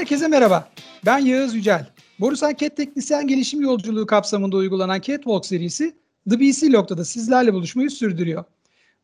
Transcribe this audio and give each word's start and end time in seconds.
Herkese 0.00 0.28
merhaba. 0.28 0.68
Ben 1.06 1.18
Yağız 1.18 1.54
Yücel. 1.54 1.86
Borusan 2.20 2.54
Cat 2.54 2.76
Teknisyen 2.76 3.26
Gelişim 3.26 3.60
Yolculuğu 3.60 4.06
kapsamında 4.06 4.56
uygulanan 4.56 5.00
Catwalk 5.00 5.46
serisi 5.46 5.96
The 6.30 6.40
BC 6.40 6.72
Log'da 6.72 7.04
sizlerle 7.04 7.52
buluşmayı 7.52 7.90
sürdürüyor. 7.90 8.44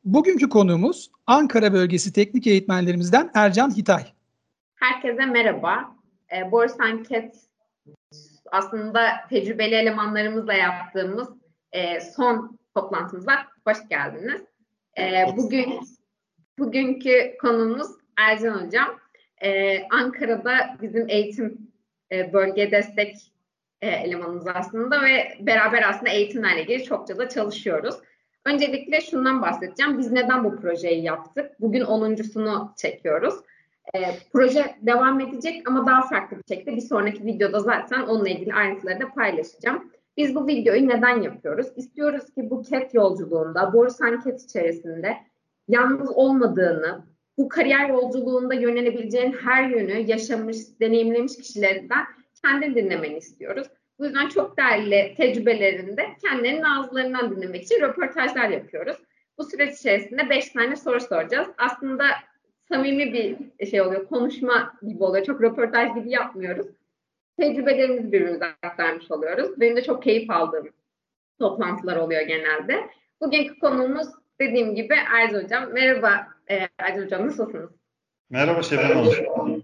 Bugünkü 0.04 0.48
konuğumuz 0.48 1.10
Ankara 1.27 1.72
bölgesi 1.72 2.12
teknik 2.12 2.46
eğitmenlerimizden 2.46 3.30
Ercan 3.34 3.77
Hitay. 3.77 4.02
Herkese 4.74 5.27
merhaba. 5.27 5.96
E, 6.36 6.52
Borusan 6.52 7.02
Cat 7.10 7.36
aslında 8.52 9.08
tecrübeli 9.30 9.74
elemanlarımızla 9.74 10.54
yaptığımız 10.54 11.28
e, 11.72 12.00
son 12.00 12.58
toplantımıza 12.74 13.33
hoş 13.66 13.88
geldiniz. 13.88 14.42
E, 14.98 15.24
bugün 15.36 15.80
bugünkü 16.58 17.36
konumuz 17.41 17.88
Ercan 18.19 18.66
Hocam. 18.66 19.05
E, 19.42 19.82
Ankara'da 19.88 20.76
bizim 20.82 21.08
eğitim 21.08 21.58
e, 22.12 22.32
bölge 22.32 22.70
destek 22.70 23.32
e, 23.80 23.88
elemanımız 23.88 24.46
aslında 24.46 25.02
ve 25.02 25.28
beraber 25.40 25.88
aslında 25.88 26.10
eğitimlerle 26.10 26.62
ilgili 26.62 26.84
çokça 26.84 27.18
da 27.18 27.28
çalışıyoruz. 27.28 27.94
Öncelikle 28.44 29.00
şundan 29.00 29.42
bahsedeceğim. 29.42 29.98
Biz 29.98 30.12
neden 30.12 30.44
bu 30.44 30.56
projeyi 30.56 31.02
yaptık? 31.02 31.60
Bugün 31.60 31.80
10.sunu 31.80 32.72
çekiyoruz. 32.77 33.34
E, 33.94 33.98
proje 34.32 34.77
devam 34.82 35.20
edecek 35.20 35.68
ama 35.68 35.86
daha 35.86 36.02
farklı 36.08 36.36
bir 36.36 36.55
şekilde 36.55 36.77
bir 36.77 36.80
sonraki 36.80 37.24
videoda 37.24 37.60
zaten 37.60 38.02
onunla 38.02 38.28
ilgili 38.28 38.55
ayrıntıları 38.55 39.00
da 39.00 39.14
paylaşacağım. 39.14 39.92
Biz 40.16 40.34
bu 40.34 40.46
videoyu 40.46 40.88
neden 40.88 41.22
yapıyoruz? 41.22 41.66
İstiyoruz 41.77 42.24
ki 42.34 42.50
bu 42.50 42.62
CAT 42.70 42.94
yolculuğunda, 42.94 43.72
Borusan 43.72 44.20
CAT 44.24 44.42
içerisinde 44.42 45.16
yalnız 45.68 46.11
olmadığını, 46.11 47.06
bu 47.39 47.48
kariyer 47.48 47.89
yolculuğunda 47.89 48.55
yönelebileceğin 48.55 49.33
her 49.33 49.69
yönü 49.69 50.11
yaşamış, 50.11 50.56
deneyimlemiş 50.81 51.37
kişilerden 51.37 52.05
kendini 52.42 52.75
dinlemeni 52.75 53.17
istiyoruz. 53.17 53.67
Bu 53.98 54.05
yüzden 54.05 54.29
çok 54.29 54.59
değerli 54.59 55.15
tecrübelerinde 55.17 56.07
kendilerinin 56.25 56.62
ağızlarından 56.62 57.37
dinlemek 57.37 57.62
için 57.62 57.81
röportajlar 57.81 58.48
yapıyoruz. 58.48 58.97
Bu 59.39 59.45
süreç 59.45 59.79
içerisinde 59.79 60.31
beş 60.31 60.48
tane 60.51 60.77
soru 60.77 61.01
soracağız. 61.01 61.48
Aslında 61.59 62.05
samimi 62.69 63.12
bir 63.12 63.67
şey 63.67 63.81
oluyor, 63.81 64.07
konuşma 64.07 64.73
gibi 64.83 65.05
oluyor. 65.05 65.25
Çok 65.25 65.42
röportaj 65.42 65.95
gibi 65.95 66.11
yapmıyoruz. 66.11 66.67
Tecrübelerimizi 67.39 68.12
birbirimize 68.12 68.45
aktarmış 68.45 69.11
oluyoruz. 69.11 69.61
Benim 69.61 69.77
de 69.77 69.83
çok 69.83 70.03
keyif 70.03 70.31
aldığım 70.31 70.69
toplantılar 71.39 71.97
oluyor 71.97 72.23
genelde. 72.23 72.91
Bugünkü 73.20 73.59
konuğumuz 73.59 74.09
dediğim 74.41 74.75
gibi 74.75 74.95
Erz 75.14 75.45
Hocam. 75.45 75.73
Merhaba 75.73 76.36
e, 76.50 76.69
Erz 76.78 77.05
Hocam, 77.05 77.27
nasılsınız? 77.27 77.70
Merhaba 78.30 78.62
Şebnem 78.62 78.97
Hanım. 79.36 79.62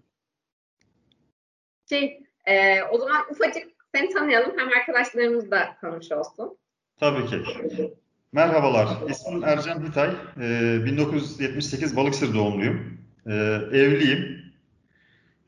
Şey, 1.89 2.23
e, 2.47 2.83
o 2.83 2.99
zaman 2.99 3.23
ufacık 3.31 3.67
seni 3.95 4.09
tanıyalım. 4.09 4.59
Hem 4.59 4.69
arkadaşlarımız 4.69 5.51
da 5.51 5.77
tanımış 5.81 6.13
olsun. 6.13 6.59
Tabii 7.01 7.27
ki. 7.27 7.37
Merhabalar. 8.33 8.89
İsmim 9.11 9.45
Ercan 9.45 9.87
Hitay. 9.87 10.11
Ee, 10.41 10.85
1978 10.85 11.97
Balıkesir 11.97 12.35
doğumluyum. 12.35 12.99
Ee, 13.27 13.33
evliyim. 13.73 14.53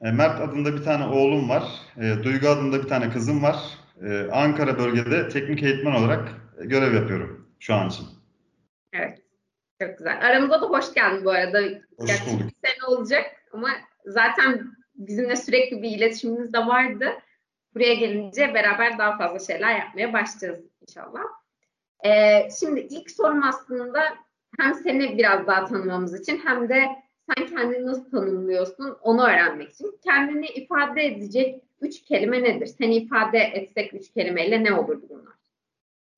Ee, 0.03 0.11
Mert 0.11 0.41
adında 0.41 0.75
bir 0.77 0.85
tane 0.85 1.07
oğlum 1.07 1.49
var. 1.49 1.65
Ee, 1.97 2.15
Duygu 2.25 2.49
adında 2.49 2.83
bir 2.83 2.89
tane 2.89 3.11
kızım 3.11 3.43
var. 3.43 3.57
Ee, 4.03 4.29
Ankara 4.33 4.79
bölgede 4.79 5.29
teknik 5.29 5.63
eğitmen 5.63 5.93
olarak 5.93 6.29
görev 6.59 6.95
yapıyorum 6.95 7.49
şu 7.61 7.75
an 7.75 7.89
için. 7.89 8.07
Evet. 8.93 9.24
Çok 9.87 9.99
güzel. 9.99 10.27
Aramıza 10.27 10.63
da 10.63 10.67
hoş 10.67 10.95
geldin 10.95 11.25
bu 11.25 11.31
arada. 11.31 11.59
Hoş 11.99 12.27
bulduk. 12.27 12.49
Bir 12.63 12.69
sene 12.69 12.85
olacak 12.89 13.27
ama 13.53 13.69
zaten 14.07 14.67
bizimle 14.95 15.37
sürekli 15.37 15.83
bir 15.83 15.91
iletişimimiz 15.91 16.53
de 16.53 16.59
vardı. 16.59 17.09
Buraya 17.75 17.95
gelince 17.95 18.55
beraber 18.55 18.99
daha 18.99 19.17
fazla 19.19 19.53
şeyler 19.53 19.79
yapmaya 19.79 20.13
başlayacağız 20.13 20.65
inşallah. 20.89 21.23
Ee, 22.05 22.49
şimdi 22.61 22.81
ilk 22.81 23.11
sorum 23.11 23.43
aslında 23.43 24.03
hem 24.59 24.75
seni 24.75 25.19
biraz 25.19 25.47
daha 25.47 25.65
tanımamız 25.65 26.21
için 26.21 26.41
hem 26.45 26.69
de 26.69 26.89
sen 27.29 27.47
kendini 27.47 27.87
nasıl 27.87 28.11
tanımlıyorsun 28.11 28.97
onu 29.03 29.25
öğrenmek 29.25 29.71
için. 29.71 29.99
Kendini 30.05 30.47
ifade 30.47 31.07
edecek 31.07 31.63
üç 31.81 32.03
kelime 32.05 32.43
nedir? 32.43 32.67
Seni 32.67 32.97
ifade 32.97 33.39
etsek 33.39 33.95
üç 33.95 34.13
kelimeyle 34.13 34.65
ne 34.65 34.73
olurdu 34.73 35.07
bunlar? 35.09 35.34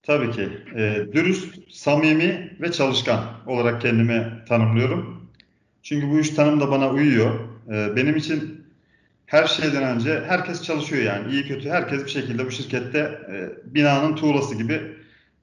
Tabii 0.06 0.30
ki. 0.30 0.48
E, 0.76 1.06
dürüst, 1.12 1.58
samimi 1.70 2.56
ve 2.60 2.72
çalışkan 2.72 3.24
olarak 3.46 3.82
kendimi 3.82 4.32
tanımlıyorum. 4.48 5.30
Çünkü 5.82 6.10
bu 6.10 6.18
üç 6.18 6.34
tanım 6.34 6.60
da 6.60 6.70
bana 6.70 6.90
uyuyor. 6.90 7.40
E, 7.72 7.96
benim 7.96 8.16
için 8.16 8.66
her 9.26 9.46
şeyden 9.46 9.82
önce 9.82 10.22
herkes 10.26 10.62
çalışıyor 10.62 11.02
yani. 11.02 11.32
iyi 11.32 11.46
kötü 11.48 11.70
herkes 11.70 12.04
bir 12.04 12.10
şekilde 12.10 12.46
bu 12.46 12.50
şirkette 12.50 12.98
e, 12.98 13.50
binanın 13.74 14.16
tuğlası 14.16 14.54
gibi 14.54 14.80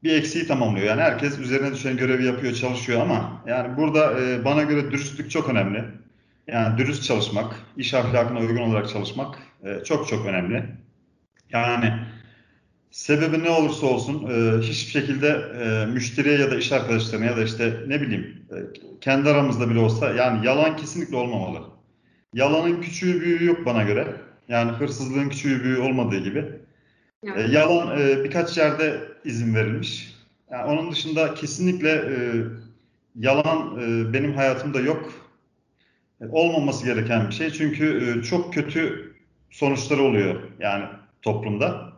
bir 0.03 0.15
eksiği 0.15 0.47
tamamlıyor. 0.47 0.87
Yani 0.87 1.01
herkes 1.01 1.39
üzerine 1.39 1.73
düşen 1.73 1.97
görevi 1.97 2.25
yapıyor, 2.25 2.53
çalışıyor 2.53 3.01
ama 3.01 3.43
yani 3.47 3.77
burada 3.77 4.21
e, 4.21 4.45
bana 4.45 4.63
göre 4.63 4.91
dürüstlük 4.91 5.31
çok 5.31 5.49
önemli. 5.49 5.83
Yani 6.47 6.77
dürüst 6.77 7.03
çalışmak, 7.03 7.55
iş 7.77 7.93
ahlakına 7.93 8.39
uygun 8.39 8.61
olarak 8.61 8.89
çalışmak 8.89 9.35
e, 9.63 9.83
çok 9.83 10.07
çok 10.07 10.25
önemli. 10.25 10.65
Yani 11.51 11.93
sebebi 12.93 13.43
ne 13.43 13.49
olursa 13.49 13.85
olsun 13.85 14.29
e, 14.29 14.61
hiçbir 14.61 14.91
şekilde 14.91 15.27
e, 15.27 15.85
müşteriye 15.85 16.39
ya 16.39 16.51
da 16.51 16.57
iş 16.57 16.71
arkadaşlarına 16.71 17.25
ya 17.25 17.37
da 17.37 17.43
işte 17.43 17.83
ne 17.87 18.01
bileyim 18.01 18.45
e, 18.51 18.57
kendi 19.01 19.29
aramızda 19.29 19.69
bile 19.69 19.79
olsa 19.79 20.13
yani 20.13 20.45
yalan 20.45 20.77
kesinlikle 20.77 21.15
olmamalı. 21.15 21.61
Yalanın 22.33 22.81
küçüğü 22.81 23.21
büyüğü 23.21 23.45
yok 23.45 23.65
bana 23.65 23.83
göre. 23.83 24.07
Yani 24.47 24.71
hırsızlığın 24.71 25.29
küçüğü 25.29 25.63
büyüğü 25.63 25.79
olmadığı 25.79 26.17
gibi. 26.17 26.45
E, 27.35 27.41
yalan 27.41 27.99
e, 27.99 28.23
birkaç 28.23 28.57
yerde 28.57 29.01
izin 29.25 29.55
verilmiş. 29.55 30.15
Yani 30.51 30.63
onun 30.63 30.91
dışında 30.91 31.33
kesinlikle 31.33 31.89
e, 31.89 32.15
yalan 33.15 33.79
e, 33.79 34.13
benim 34.13 34.33
hayatımda 34.33 34.79
yok. 34.79 35.13
E, 36.21 36.25
olmaması 36.31 36.85
gereken 36.85 37.27
bir 37.27 37.33
şey. 37.33 37.51
Çünkü 37.51 38.17
e, 38.19 38.23
çok 38.23 38.53
kötü 38.53 39.13
sonuçları 39.51 40.01
oluyor 40.01 40.41
yani 40.59 40.85
toplumda. 41.21 41.92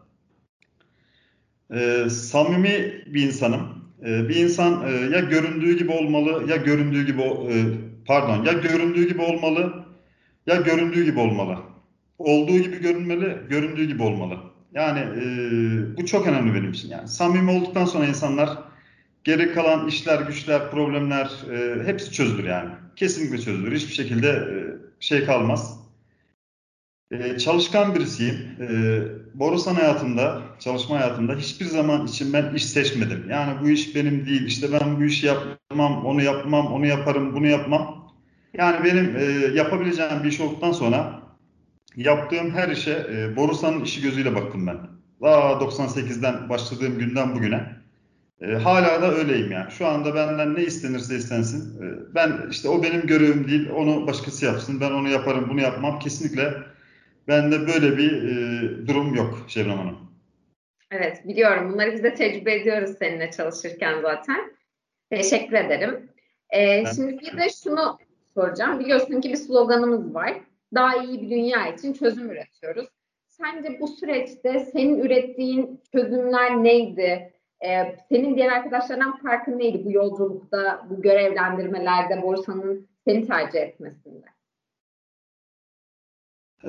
E, 1.74 2.10
samimi 2.10 3.04
bir 3.08 3.24
insanım. 3.24 3.62
E, 4.06 4.30
bir 4.30 4.36
insan 4.36 4.88
e, 4.88 4.92
ya 4.92 5.20
göründüğü 5.20 5.78
gibi 5.78 5.92
olmalı 5.92 6.52
ya 6.52 6.56
göründüğü 6.56 7.06
gibi 7.06 7.22
e, 7.22 7.56
pardon 8.06 8.46
ya 8.46 8.54
göründüğü 8.54 9.08
gibi 9.08 9.22
olmalı 9.22 9.86
ya 10.48 10.56
göründüğü 10.56 11.06
gibi 11.06 11.20
olmalı. 11.20 11.58
Olduğu 12.18 12.60
gibi 12.60 12.82
görünmeli, 12.82 13.38
göründüğü 13.50 13.86
gibi 13.86 14.04
olmalı. 14.04 14.38
Yani 14.74 15.00
e, 15.00 15.26
bu 15.98 16.06
çok 16.06 16.28
önemli 16.28 16.54
benim 16.54 16.72
için. 16.72 16.90
Yani 16.90 17.08
samimi 17.08 17.52
olduktan 17.52 17.86
sonra 17.86 18.06
insanlar 18.06 18.58
geri 19.24 19.54
kalan 19.54 19.88
işler, 19.88 20.22
güçler, 20.22 20.72
problemler 20.72 21.32
e, 21.52 21.84
hepsi 21.86 22.12
çözülür 22.12 22.44
yani. 22.44 22.70
Kesinlikle 22.96 23.38
çözülür. 23.38 23.76
Hiçbir 23.76 23.94
şekilde 23.94 24.28
e, 24.30 24.56
şey 25.00 25.26
kalmaz. 25.26 25.75
E, 27.12 27.38
çalışkan 27.38 27.96
birisiyim. 27.96 28.36
E, 28.62 28.68
Borusan 29.34 29.76
hayatımda, 29.76 30.42
çalışma 30.60 30.96
hayatımda 30.96 31.36
hiçbir 31.36 31.66
zaman 31.66 32.08
için 32.08 32.34
ben 32.34 32.54
iş 32.54 32.66
seçmedim. 32.66 33.26
Yani 33.30 33.62
bu 33.62 33.70
iş 33.70 33.96
benim 33.96 34.26
değil. 34.26 34.46
İşte 34.46 34.68
ben 34.72 35.00
bu 35.00 35.04
işi 35.04 35.26
yapmam, 35.26 36.06
onu 36.06 36.22
yapmam, 36.22 36.74
onu 36.74 36.86
yaparım, 36.86 37.36
bunu 37.36 37.48
yapmam. 37.48 38.14
Yani 38.54 38.86
benim 38.86 39.16
e, 39.16 39.24
yapabileceğim 39.56 40.24
bir 40.24 40.30
iş 40.30 40.40
olduktan 40.40 40.72
sonra 40.72 41.22
yaptığım 41.96 42.52
her 42.52 42.70
işe 42.70 43.08
e, 43.12 43.36
Borusan'ın 43.36 43.84
işi 43.84 44.02
gözüyle 44.02 44.36
baktım 44.36 44.68
ben. 44.68 44.78
Daha 45.22 45.52
98'den 45.52 46.50
başladığım 46.50 47.00
günden 47.00 47.36
bugüne. 47.36 47.76
E, 48.42 48.54
hala 48.54 49.02
da 49.02 49.14
öyleyim 49.16 49.52
yani. 49.52 49.72
Şu 49.72 49.88
anda 49.88 50.16
benden 50.16 50.56
ne 50.56 50.64
istenirse 50.64 51.16
istensin. 51.16 51.82
E, 51.82 52.16
ben 52.16 52.48
işte 52.52 52.70
o 52.70 52.84
benim 52.84 53.08
görevim 53.08 53.48
değil, 53.48 53.70
onu 53.70 54.08
başkası 54.08 54.46
yapsın. 54.46 54.82
Ben 54.82 54.92
onu 54.92 55.10
yaparım, 55.10 55.46
bunu 55.50 55.62
yapmam. 55.62 56.00
Kesinlikle 56.00 56.54
bende 57.28 57.68
böyle 57.68 57.98
bir 57.98 58.12
e, 58.24 58.88
durum 58.88 59.16
yok 59.16 59.46
Şebnem 59.48 59.78
Hanım. 59.78 59.98
Evet 60.92 61.28
biliyorum. 61.28 61.74
Bunları 61.74 61.94
biz 61.94 62.04
de 62.04 62.14
tecrübe 62.14 62.54
ediyoruz 62.54 62.96
seninle 63.00 63.32
çalışırken 63.32 64.02
zaten. 64.02 64.56
Teşekkür 65.10 65.54
ederim. 65.54 66.10
Ee, 66.50 66.86
şimdi 66.96 67.20
bir 67.20 67.38
de 67.38 67.48
şunu 67.64 67.98
soracağım. 68.34 68.80
Biliyorsun 68.80 69.22
ki 69.22 69.30
bir 69.30 69.36
sloganımız 69.36 70.14
var 70.14 70.34
daha 70.74 71.04
iyi 71.04 71.22
bir 71.22 71.30
dünya 71.30 71.68
için 71.68 71.94
çözüm 71.94 72.32
üretiyoruz. 72.32 72.88
Sence 73.30 73.80
bu 73.80 73.88
süreçte 73.88 74.60
senin 74.60 75.00
ürettiğin 75.00 75.82
çözümler 75.92 76.64
neydi? 76.64 77.34
Ee, 77.66 77.96
senin 78.10 78.36
diğer 78.36 78.52
arkadaşlardan 78.52 79.18
farkın 79.18 79.60
neydi 79.60 79.86
bu 79.86 79.92
yolculukta, 79.92 80.88
bu 80.90 81.02
görevlendirmelerde 81.02 82.22
borsanın 82.22 82.88
seni 83.06 83.28
tercih 83.28 83.60
etmesinde? 83.60 84.26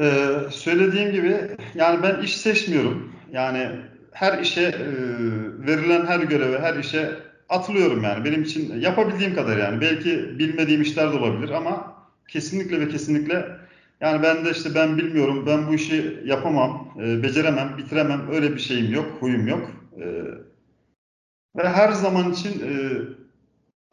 Ee, 0.00 0.28
söylediğim 0.50 1.12
gibi 1.12 1.36
yani 1.74 2.02
ben 2.02 2.22
iş 2.22 2.36
seçmiyorum. 2.36 3.12
Yani 3.32 3.70
her 4.12 4.38
işe 4.38 4.62
e, 4.62 4.92
verilen 5.66 6.06
her 6.06 6.20
göreve, 6.20 6.58
her 6.60 6.76
işe 6.76 7.10
atılıyorum 7.48 8.02
yani. 8.02 8.24
Benim 8.24 8.42
için 8.42 8.80
yapabildiğim 8.80 9.34
kadar 9.34 9.56
yani. 9.56 9.80
Belki 9.80 10.38
bilmediğim 10.38 10.82
işler 10.82 11.12
de 11.12 11.16
olabilir 11.16 11.50
ama 11.50 11.96
kesinlikle 12.28 12.80
ve 12.80 12.88
kesinlikle 12.88 13.56
Yani 14.00 14.22
ben 14.22 14.44
de 14.44 14.50
işte 14.50 14.74
ben 14.74 14.98
bilmiyorum, 14.98 15.46
ben 15.46 15.68
bu 15.68 15.74
işi 15.74 16.22
yapamam, 16.24 16.94
e, 17.00 17.22
beceremem, 17.22 17.78
bitiremem, 17.78 18.28
öyle 18.32 18.54
bir 18.54 18.58
şeyim 18.60 18.92
yok, 18.94 19.16
huyum 19.20 19.48
yok. 19.48 19.70
E, 20.00 20.04
ve 21.56 21.68
her 21.68 21.92
zaman 21.92 22.32
için 22.32 22.50
e, 22.50 22.72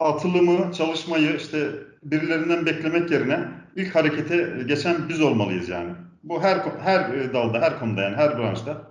atılımı, 0.00 0.72
çalışmayı 0.72 1.36
işte 1.36 1.70
birilerinden 2.02 2.66
beklemek 2.66 3.10
yerine 3.10 3.48
ilk 3.76 3.94
harekete 3.94 4.62
geçen 4.66 5.08
biz 5.08 5.20
olmalıyız 5.20 5.68
yani. 5.68 5.90
Bu 6.24 6.42
her 6.42 6.58
her 6.84 7.32
dalda, 7.34 7.60
her 7.60 7.78
konuda 7.78 8.02
yani 8.02 8.16
her 8.16 8.38
branşta, 8.38 8.82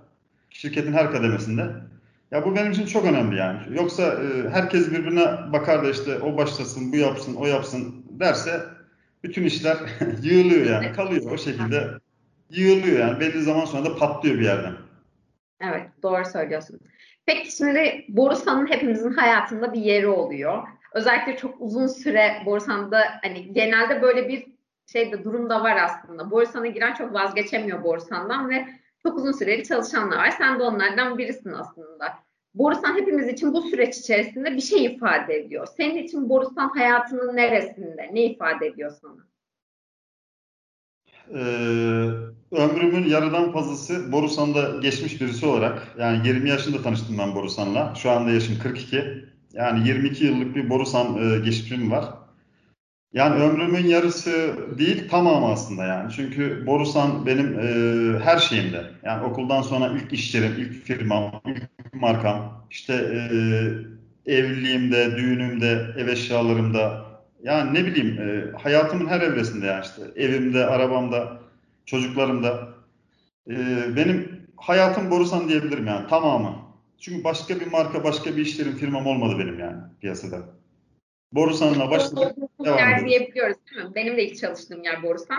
şirketin 0.50 0.92
her 0.92 1.12
kademesinde. 1.12 1.66
Ya 2.30 2.44
bu 2.44 2.56
benim 2.56 2.72
için 2.72 2.86
çok 2.86 3.04
önemli 3.04 3.36
yani. 3.36 3.60
Yoksa 3.70 4.02
e, 4.02 4.48
herkes 4.50 4.90
birbirine 4.90 5.52
bakar 5.52 5.84
da 5.84 5.90
işte 5.90 6.18
o 6.18 6.36
başlasın, 6.36 6.92
bu 6.92 6.96
yapsın, 6.96 7.34
o 7.34 7.46
yapsın 7.46 8.04
derse 8.10 8.60
bütün 9.24 9.44
işler 9.44 9.76
yığılıyor 10.22 10.66
yani. 10.66 10.92
Kalıyor 10.92 11.30
o 11.30 11.38
şekilde 11.38 11.90
yığılıyor 12.50 12.98
yani. 12.98 13.20
Belli 13.20 13.42
zaman 13.42 13.64
sonra 13.64 13.84
da 13.84 13.96
patlıyor 13.96 14.38
bir 14.38 14.44
yerden. 14.44 14.72
Evet, 15.60 15.88
doğru 16.02 16.24
söylüyorsun. 16.24 16.80
Peki 17.26 17.56
şimdi 17.56 18.04
Borusan'ın 18.08 18.70
hepimizin 18.70 19.12
hayatında 19.12 19.72
bir 19.72 19.80
yeri 19.80 20.08
oluyor. 20.08 20.62
Özellikle 20.94 21.36
çok 21.36 21.54
uzun 21.58 21.86
süre 21.86 22.42
Borusan'da 22.46 23.04
hani 23.22 23.52
genelde 23.52 24.02
böyle 24.02 24.28
bir 24.28 24.53
şey 24.92 25.12
de 25.12 25.24
durum 25.24 25.50
da 25.50 25.62
var 25.62 25.76
aslında. 25.76 26.30
Borusan'a 26.30 26.66
giren 26.66 26.94
çok 26.94 27.14
vazgeçemiyor 27.14 27.84
Borusan'dan 27.84 28.50
ve 28.50 28.66
çok 29.02 29.18
uzun 29.18 29.32
süreli 29.32 29.64
çalışanlar 29.64 30.16
var. 30.16 30.30
Sen 30.30 30.58
de 30.58 30.62
onlardan 30.62 31.18
birisin 31.18 31.52
aslında. 31.52 32.14
Borusan 32.54 32.96
hepimiz 32.96 33.28
için 33.28 33.52
bu 33.52 33.62
süreç 33.62 33.98
içerisinde 33.98 34.56
bir 34.56 34.60
şey 34.60 34.84
ifade 34.84 35.34
ediyor. 35.34 35.66
Senin 35.76 36.02
için 36.02 36.28
Borusan 36.28 36.68
hayatının 36.68 37.36
neresinde? 37.36 38.10
Ne 38.12 38.24
ifade 38.24 38.66
ediyor 38.66 38.92
sana? 39.00 39.26
Ee, 41.30 41.44
ömrümün 42.52 43.08
yarıdan 43.08 43.52
fazlası 43.52 44.12
Borusan'da 44.12 44.80
geçmiş 44.80 45.20
birisi 45.20 45.46
olarak 45.46 45.94
yani 45.98 46.28
20 46.28 46.48
yaşında 46.48 46.82
tanıştım 46.82 47.18
ben 47.18 47.34
Borusan'la. 47.34 47.94
Şu 47.94 48.10
anda 48.10 48.30
yaşım 48.30 48.58
42. 48.62 49.24
Yani 49.52 49.88
22 49.88 50.24
yıllık 50.24 50.56
bir 50.56 50.70
Borusan 50.70 51.06
e, 51.16 51.38
geçmişim 51.38 51.90
var. 51.90 52.04
Yani 53.14 53.42
ömrümün 53.42 53.86
yarısı 53.86 54.56
değil 54.78 55.08
tamamı 55.08 55.46
aslında 55.46 55.84
yani. 55.84 56.12
Çünkü 56.12 56.66
Borusan 56.66 57.26
benim 57.26 57.58
e, 57.58 58.18
her 58.24 58.38
şeyimde. 58.38 58.90
Yani 59.04 59.24
okuldan 59.24 59.62
sonra 59.62 59.88
ilk 59.88 60.12
işlerim, 60.12 60.52
ilk 60.58 60.84
firmam, 60.84 61.40
ilk 61.46 61.94
markam, 61.94 62.66
işte 62.70 62.94
e, 62.94 64.32
evliliğimde, 64.32 65.16
düğünümde, 65.16 65.86
ev 65.98 66.08
eşyalarımda. 66.08 67.04
Yani 67.42 67.74
ne 67.74 67.86
bileyim 67.86 68.20
e, 68.20 68.58
hayatımın 68.58 69.06
her 69.06 69.20
evresinde 69.20 69.66
yani 69.66 69.84
işte 69.84 70.02
evimde, 70.16 70.66
arabamda, 70.66 71.40
çocuklarımda. 71.86 72.68
E, 73.50 73.56
benim 73.96 74.40
hayatım 74.56 75.10
Borusan 75.10 75.48
diyebilirim 75.48 75.86
yani 75.86 76.08
tamamı. 76.08 76.56
Çünkü 77.00 77.24
başka 77.24 77.60
bir 77.60 77.66
marka, 77.66 78.04
başka 78.04 78.36
bir 78.36 78.42
işlerim, 78.42 78.76
firmam 78.76 79.06
olmadı 79.06 79.38
benim 79.38 79.58
yani 79.58 79.76
piyasada. 80.00 80.38
Borusan'la 81.34 81.90
başladık. 81.90 82.36
Devam 82.64 82.78
yer 82.78 83.06
diyebiliyoruz 83.06 83.56
değil 83.70 83.86
mi? 83.86 83.94
Benim 83.94 84.16
de 84.16 84.24
ilk 84.24 84.38
çalıştığım 84.38 84.82
yer 84.82 85.02
Borusan. 85.02 85.38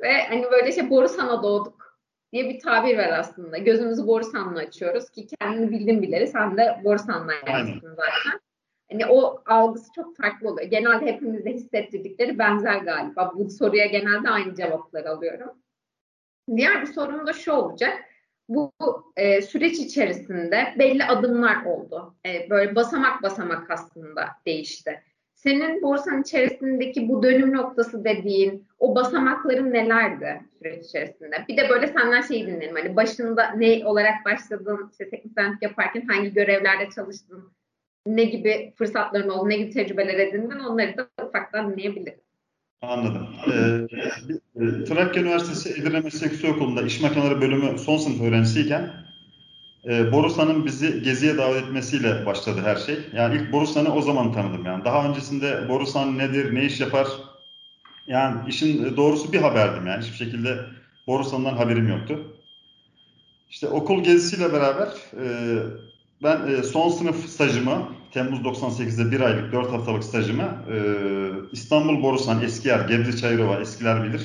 Ve 0.00 0.22
hani 0.28 0.44
böyle 0.50 0.72
şey 0.72 0.90
Borusan'a 0.90 1.42
doğduk 1.42 1.98
diye 2.32 2.48
bir 2.48 2.60
tabir 2.60 2.98
var 2.98 3.08
aslında. 3.08 3.58
Gözümüzü 3.58 4.06
Borusan'la 4.06 4.60
açıyoruz 4.60 5.10
ki 5.10 5.26
kendini 5.26 5.70
bildin 5.70 6.02
bileli 6.02 6.26
sen 6.26 6.56
de 6.56 6.80
Borusan'la 6.84 7.32
yaptın 7.32 7.94
zaten. 7.96 8.40
Hani 8.90 9.06
o 9.06 9.42
algısı 9.46 9.92
çok 9.94 10.16
farklı 10.16 10.48
oluyor. 10.50 10.68
Genelde 10.68 11.06
hepimizde 11.06 11.52
hissettirdikleri 11.52 12.38
benzer 12.38 12.78
galiba. 12.78 13.32
Bu 13.34 13.50
soruya 13.50 13.86
genelde 13.86 14.28
aynı 14.28 14.54
cevapları 14.54 15.10
alıyorum. 15.10 15.50
Diğer 16.56 16.82
bir 16.82 16.86
sorum 16.86 17.26
da 17.26 17.32
şu 17.32 17.52
olacak. 17.52 18.04
Bu 18.48 18.72
e, 19.16 19.42
süreç 19.42 19.78
içerisinde 19.78 20.74
belli 20.78 21.04
adımlar 21.04 21.64
oldu. 21.64 22.14
E, 22.26 22.50
böyle 22.50 22.74
basamak 22.74 23.22
basamak 23.22 23.70
aslında 23.70 24.28
değişti. 24.46 25.02
Senin 25.36 25.82
borsanın 25.82 26.22
içerisindeki 26.22 27.08
bu 27.08 27.22
dönüm 27.22 27.54
noktası 27.54 28.04
dediğin 28.04 28.66
o 28.78 28.94
basamakların 28.94 29.72
nelerdi 29.72 30.40
süreç 30.58 30.86
içerisinde? 30.86 31.44
Bir 31.48 31.56
de 31.56 31.68
böyle 31.68 31.86
senden 31.86 32.20
şey 32.20 32.46
dinleyelim. 32.46 32.76
Hani 32.76 32.96
başında 32.96 33.50
ne 33.50 33.86
olarak 33.86 34.24
başladın, 34.24 34.88
işte 34.92 35.10
teknik 35.10 35.62
yaparken 35.62 36.06
hangi 36.06 36.34
görevlerde 36.34 36.88
çalıştın, 36.94 37.52
ne 38.06 38.24
gibi 38.24 38.72
fırsatların 38.78 39.28
oldu, 39.28 39.48
ne 39.48 39.56
gibi 39.56 39.70
tecrübeler 39.70 40.18
edindin 40.18 40.58
onları 40.58 40.96
da 40.96 41.08
ufaktan 41.28 41.72
dinleyebiliriz. 41.72 42.20
Anladım. 42.82 43.28
Ee, 43.46 44.84
Trakya 44.84 45.22
Üniversitesi 45.22 45.80
Edirne 45.80 46.00
Meslek 46.00 46.54
Okulu'nda 46.54 46.82
iş 46.82 47.00
makineleri 47.00 47.40
bölümü 47.40 47.78
son 47.78 47.96
sınıf 47.96 48.22
öğrencisiyken 48.22 49.05
e, 49.86 50.12
Borusan'ın 50.12 50.66
bizi 50.66 51.02
geziye 51.02 51.38
davet 51.38 51.64
etmesiyle 51.64 52.26
başladı 52.26 52.60
her 52.64 52.76
şey. 52.76 52.98
Yani 53.12 53.36
ilk 53.36 53.52
Borusan'ı 53.52 53.94
o 53.94 54.02
zaman 54.02 54.32
tanıdım 54.32 54.66
yani. 54.66 54.84
Daha 54.84 55.08
öncesinde 55.08 55.68
Borusan 55.68 56.18
nedir, 56.18 56.54
ne 56.54 56.64
iş 56.64 56.80
yapar? 56.80 57.06
Yani 58.06 58.40
işin 58.48 58.96
doğrusu 58.96 59.32
bir 59.32 59.40
haberdim 59.40 59.86
yani. 59.86 60.02
Hiçbir 60.02 60.16
şekilde 60.16 60.58
Borusan'dan 61.06 61.56
haberim 61.56 61.88
yoktu. 61.88 62.36
İşte 63.50 63.68
okul 63.68 64.02
gezisiyle 64.02 64.52
beraber 64.52 64.88
e, 65.22 65.56
ben 66.22 66.48
e, 66.48 66.62
son 66.62 66.88
sınıf 66.88 67.28
stajımı 67.28 67.88
Temmuz 68.12 68.40
98'de 68.40 69.10
bir 69.10 69.20
aylık 69.20 69.52
4 69.52 69.72
haftalık 69.72 70.04
stajımı 70.04 70.64
e, 70.72 70.76
İstanbul 71.52 72.02
Borusan 72.02 72.42
eski 72.42 72.68
yer 72.68 72.88
Gebze 72.88 73.16
Çayırova 73.16 73.60
eskiler 73.60 74.04
bilir 74.04 74.22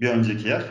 bir 0.00 0.08
önceki 0.08 0.48
yer. 0.48 0.62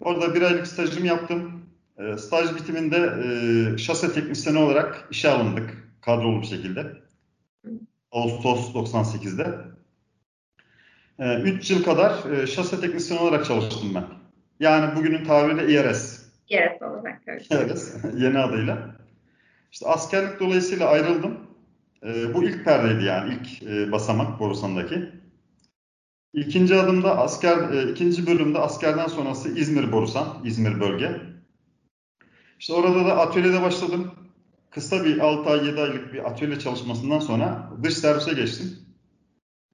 Orada 0.00 0.34
bir 0.34 0.42
aylık 0.42 0.66
stajımı 0.66 1.06
yaptım. 1.06 1.61
E, 1.98 2.16
staj 2.18 2.54
bitiminde 2.54 3.12
e, 3.24 3.78
şase 3.78 4.12
teknisyeni 4.12 4.58
olarak 4.58 5.08
işe 5.10 5.28
alındık 5.30 5.92
kadrolu 6.00 6.40
bir 6.40 6.46
şekilde. 6.46 6.86
Ağustos 8.12 8.74
98'de. 8.74 9.58
3 11.18 11.70
e, 11.70 11.74
yıl 11.74 11.84
kadar 11.84 12.30
e, 12.30 12.46
şase 12.46 12.80
teknisyeni 12.80 13.20
olarak 13.20 13.44
çalıştım 13.44 13.94
ben. 13.94 14.04
Yani 14.60 14.96
bugünün 14.96 15.24
tabiriyle 15.24 15.72
IRS. 15.72 16.22
IRS 16.48 16.82
olarak. 16.82 17.22
IRS, 17.50 17.94
yeni 18.16 18.38
adıyla. 18.38 18.96
İşte 19.72 19.86
askerlik 19.86 20.40
dolayısıyla 20.40 20.88
ayrıldım. 20.88 21.40
E, 22.02 22.34
bu 22.34 22.44
ilk 22.44 22.64
perdeydi 22.64 23.04
yani 23.04 23.34
ilk 23.34 23.62
e, 23.62 23.92
basamak 23.92 24.40
Borusan'daki. 24.40 25.08
İkinci 26.32 26.74
adımda 26.74 27.18
asker, 27.18 27.72
e, 27.72 27.90
ikinci 27.90 28.26
bölümde 28.26 28.58
askerden 28.58 29.06
sonrası 29.06 29.58
İzmir 29.58 29.92
Borusan, 29.92 30.26
İzmir 30.44 30.80
bölge. 30.80 31.31
İşte 32.62 32.72
orada 32.74 33.04
da 33.04 33.18
atölyede 33.18 33.62
başladım. 33.62 34.10
Kısa 34.70 35.04
bir 35.04 35.18
6 35.18 35.50
ay 35.50 35.66
7 35.66 35.80
aylık 35.80 36.12
bir 36.12 36.30
atölye 36.30 36.58
çalışmasından 36.58 37.18
sonra 37.18 37.70
dış 37.82 37.94
servise 37.94 38.32
geçtim. 38.32 38.78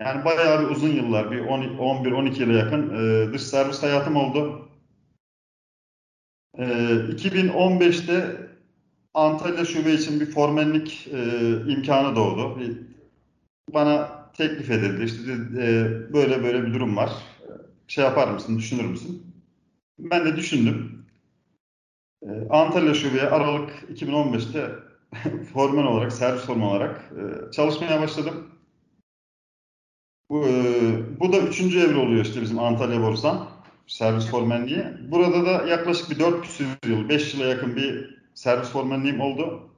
Yani 0.00 0.24
bayağı 0.24 0.64
bir 0.64 0.70
uzun 0.70 0.88
yıllar, 0.88 1.30
bir 1.30 1.40
11-12 1.40 2.40
yıla 2.40 2.52
yakın 2.52 2.90
e, 2.90 3.32
dış 3.32 3.42
servis 3.42 3.82
hayatım 3.82 4.16
oldu. 4.16 4.68
E, 6.58 6.64
2015'te 6.64 8.36
Antalya 9.14 9.64
şube 9.64 9.92
için 9.92 10.20
bir 10.20 10.30
formenlik 10.30 11.08
e, 11.12 11.52
imkanı 11.72 12.16
doğdu. 12.16 12.58
Bana 13.74 14.08
teklif 14.32 14.70
edildi. 14.70 15.04
İşte 15.04 15.32
e, 15.62 16.12
böyle 16.12 16.42
böyle 16.42 16.66
bir 16.66 16.74
durum 16.74 16.96
var. 16.96 17.10
Şey 17.88 18.04
yapar 18.04 18.28
mısın, 18.28 18.58
düşünür 18.58 18.84
müsün? 18.84 19.22
Ben 19.98 20.24
de 20.24 20.36
düşündüm. 20.36 20.97
E, 22.22 22.48
Antalya 22.50 22.94
şubeye 22.94 23.28
Aralık 23.28 23.70
2015'te 23.94 24.70
formen 25.52 25.86
olarak, 25.86 26.12
servis 26.12 26.42
formen 26.42 26.66
olarak 26.66 27.12
e, 27.12 27.50
çalışmaya 27.52 28.00
başladım. 28.00 28.46
Bu, 30.30 30.46
e, 30.48 30.52
bu 31.20 31.32
da 31.32 31.38
üçüncü 31.38 31.80
evre 31.80 31.96
oluyor 31.96 32.24
işte 32.24 32.42
bizim 32.42 32.58
Antalya 32.58 33.02
Borsan 33.02 33.48
servis 33.86 34.26
formenliği. 34.30 34.84
Burada 35.10 35.46
da 35.46 35.66
yaklaşık 35.66 36.10
bir 36.10 36.18
4 36.18 36.42
küsur 36.42 36.64
yıl, 36.86 37.08
5 37.08 37.34
yıla 37.34 37.46
yakın 37.46 37.76
bir 37.76 38.18
servis 38.34 38.68
formenliğim 38.68 39.20
oldu. 39.20 39.70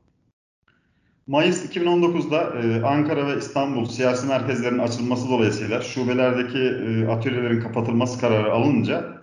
Mayıs 1.27 1.77
2019'da 1.77 2.61
e, 2.61 2.83
Ankara 2.83 3.27
ve 3.27 3.39
İstanbul 3.39 3.85
siyasi 3.85 4.27
merkezlerinin 4.27 4.79
açılması 4.79 5.29
dolayısıyla 5.29 5.81
şubelerdeki 5.81 6.59
e, 6.59 7.07
atölyelerin 7.09 7.61
kapatılması 7.61 8.21
kararı 8.21 8.53
alınınca 8.53 9.21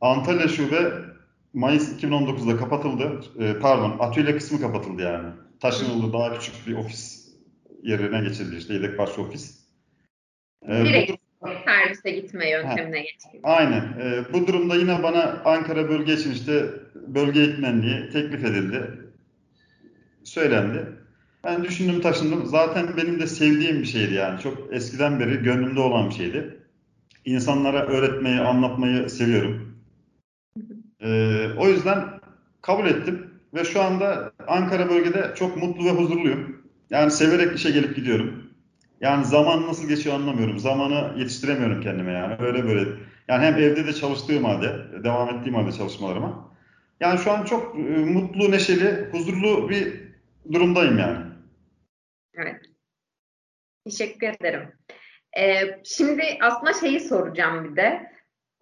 Antalya 0.00 0.48
şube 0.48 1.09
Mayıs 1.54 2.02
2019'da 2.02 2.56
kapatıldı. 2.56 3.20
E, 3.38 3.58
pardon, 3.58 3.96
atölye 4.00 4.36
kısmı 4.36 4.60
kapatıldı 4.60 5.02
yani. 5.02 5.28
Taşınıldı 5.60 6.12
daha 6.12 6.38
küçük 6.38 6.66
bir 6.66 6.74
ofis 6.74 7.28
yerine 7.82 8.20
geçildi 8.28 8.56
işte 8.56 8.74
yedek 8.74 8.96
parça 8.96 9.22
ofis. 9.22 9.60
E, 10.68 10.84
Direkt 10.84 11.12
servise 11.64 12.10
gitme 12.10 12.50
yöntemine 12.50 13.00
geçti. 13.02 13.28
Aynen. 13.42 13.82
E, 14.00 14.32
bu 14.32 14.46
durumda 14.46 14.76
yine 14.76 15.02
bana 15.02 15.42
Ankara 15.44 15.88
bölge 15.88 16.14
için 16.14 16.32
işte 16.32 16.64
bölge 16.94 17.40
eğitmenliği 17.40 18.10
teklif 18.10 18.44
edildi. 18.44 18.82
Söylendi. 20.24 20.86
Ben 21.44 21.64
düşündüm 21.64 22.00
taşındım. 22.00 22.46
Zaten 22.46 22.96
benim 22.96 23.20
de 23.20 23.26
sevdiğim 23.26 23.80
bir 23.80 23.86
şeydi 23.86 24.14
yani. 24.14 24.40
Çok 24.40 24.74
eskiden 24.74 25.20
beri 25.20 25.42
gönlümde 25.42 25.80
olan 25.80 26.10
bir 26.10 26.14
şeydi. 26.14 26.56
insanlara 27.24 27.86
öğretmeyi, 27.86 28.40
anlatmayı 28.40 29.10
seviyorum. 29.10 29.69
Ee, 31.00 31.48
o 31.58 31.68
yüzden 31.68 32.04
kabul 32.62 32.86
ettim 32.86 33.30
ve 33.54 33.64
şu 33.64 33.82
anda 33.82 34.32
Ankara 34.46 34.90
bölgede 34.90 35.32
çok 35.34 35.56
mutlu 35.56 35.84
ve 35.84 35.90
huzurluyum. 35.90 36.62
Yani 36.90 37.10
severek 37.10 37.56
işe 37.56 37.70
gelip 37.70 37.96
gidiyorum. 37.96 38.50
Yani 39.00 39.24
zaman 39.24 39.66
nasıl 39.66 39.88
geçiyor 39.88 40.14
anlamıyorum. 40.14 40.58
Zamanı 40.58 41.18
yetiştiremiyorum 41.18 41.80
kendime 41.80 42.12
yani. 42.12 42.36
Öyle 42.38 42.64
böyle. 42.64 42.90
Yani 43.28 43.44
hem 43.44 43.54
evde 43.54 43.86
de 43.86 43.92
çalıştığım 43.92 44.44
halde, 44.44 44.86
devam 45.04 45.28
ettiğim 45.28 45.54
halde 45.54 45.72
çalışmalarıma. 45.72 46.50
Yani 47.00 47.18
şu 47.18 47.32
an 47.32 47.44
çok 47.44 47.76
e, 47.76 47.78
mutlu, 47.88 48.50
neşeli, 48.50 49.08
huzurlu 49.12 49.68
bir 49.68 50.00
durumdayım 50.52 50.98
yani. 50.98 51.18
Evet. 52.34 52.60
Teşekkür 53.84 54.26
ederim. 54.26 54.72
Ee, 55.38 55.80
şimdi 55.84 56.22
aslında 56.42 56.72
şeyi 56.72 57.00
soracağım 57.00 57.64
bir 57.64 57.76
de. 57.76 58.12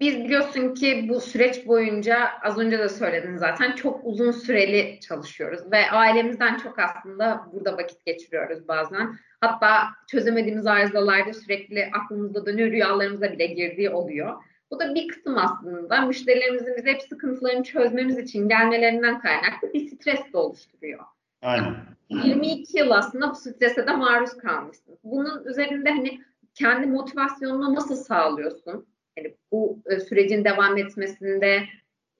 Biz 0.00 0.24
biliyorsun 0.24 0.74
ki 0.74 1.06
bu 1.08 1.20
süreç 1.20 1.66
boyunca 1.66 2.28
az 2.42 2.58
önce 2.58 2.78
de 2.78 2.88
söyledin 2.88 3.36
zaten 3.36 3.72
çok 3.72 4.00
uzun 4.04 4.30
süreli 4.30 5.00
çalışıyoruz 5.00 5.72
ve 5.72 5.90
ailemizden 5.90 6.56
çok 6.56 6.78
aslında 6.78 7.46
burada 7.52 7.72
vakit 7.72 8.04
geçiriyoruz 8.04 8.68
bazen. 8.68 9.18
Hatta 9.40 9.84
çözemediğimiz 10.08 10.66
arızalarda 10.66 11.32
sürekli 11.32 11.90
aklımızda 11.92 12.46
dönüyor, 12.46 12.70
rüyalarımıza 12.70 13.32
bile 13.32 13.46
girdiği 13.46 13.90
oluyor. 13.90 14.42
Bu 14.70 14.80
da 14.80 14.94
bir 14.94 15.08
kısım 15.08 15.38
aslında 15.38 16.00
müşterilerimizin 16.00 16.76
bize 16.76 16.92
hep 16.92 17.02
sıkıntılarını 17.02 17.62
çözmemiz 17.62 18.18
için 18.18 18.48
gelmelerinden 18.48 19.20
kaynaklı 19.20 19.72
bir 19.72 19.88
stres 19.88 20.32
de 20.32 20.36
oluşturuyor. 20.38 21.04
Aynen. 21.42 21.74
22 22.08 22.78
yıl 22.78 22.90
aslında 22.90 23.30
bu 23.30 23.34
strese 23.34 23.86
de 23.86 23.92
maruz 23.92 24.36
kalmışsın. 24.36 24.98
Bunun 25.04 25.44
üzerinde 25.44 25.90
hani 25.90 26.20
kendi 26.54 26.86
motivasyonunu 26.86 27.74
nasıl 27.74 27.96
sağlıyorsun? 27.96 28.86
Yani 29.18 29.34
bu 29.52 29.82
e, 29.86 30.00
sürecin 30.00 30.44
devam 30.44 30.76
etmesinde 30.76 31.62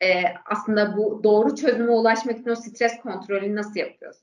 e, 0.02 0.24
aslında 0.46 0.96
bu 0.96 1.20
doğru 1.24 1.56
çözüme 1.56 1.90
ulaşmak 1.90 2.38
için 2.38 2.50
o 2.50 2.54
stres 2.54 3.00
kontrolünü 3.00 3.56
nasıl 3.56 3.80
yapıyorsun? 3.80 4.22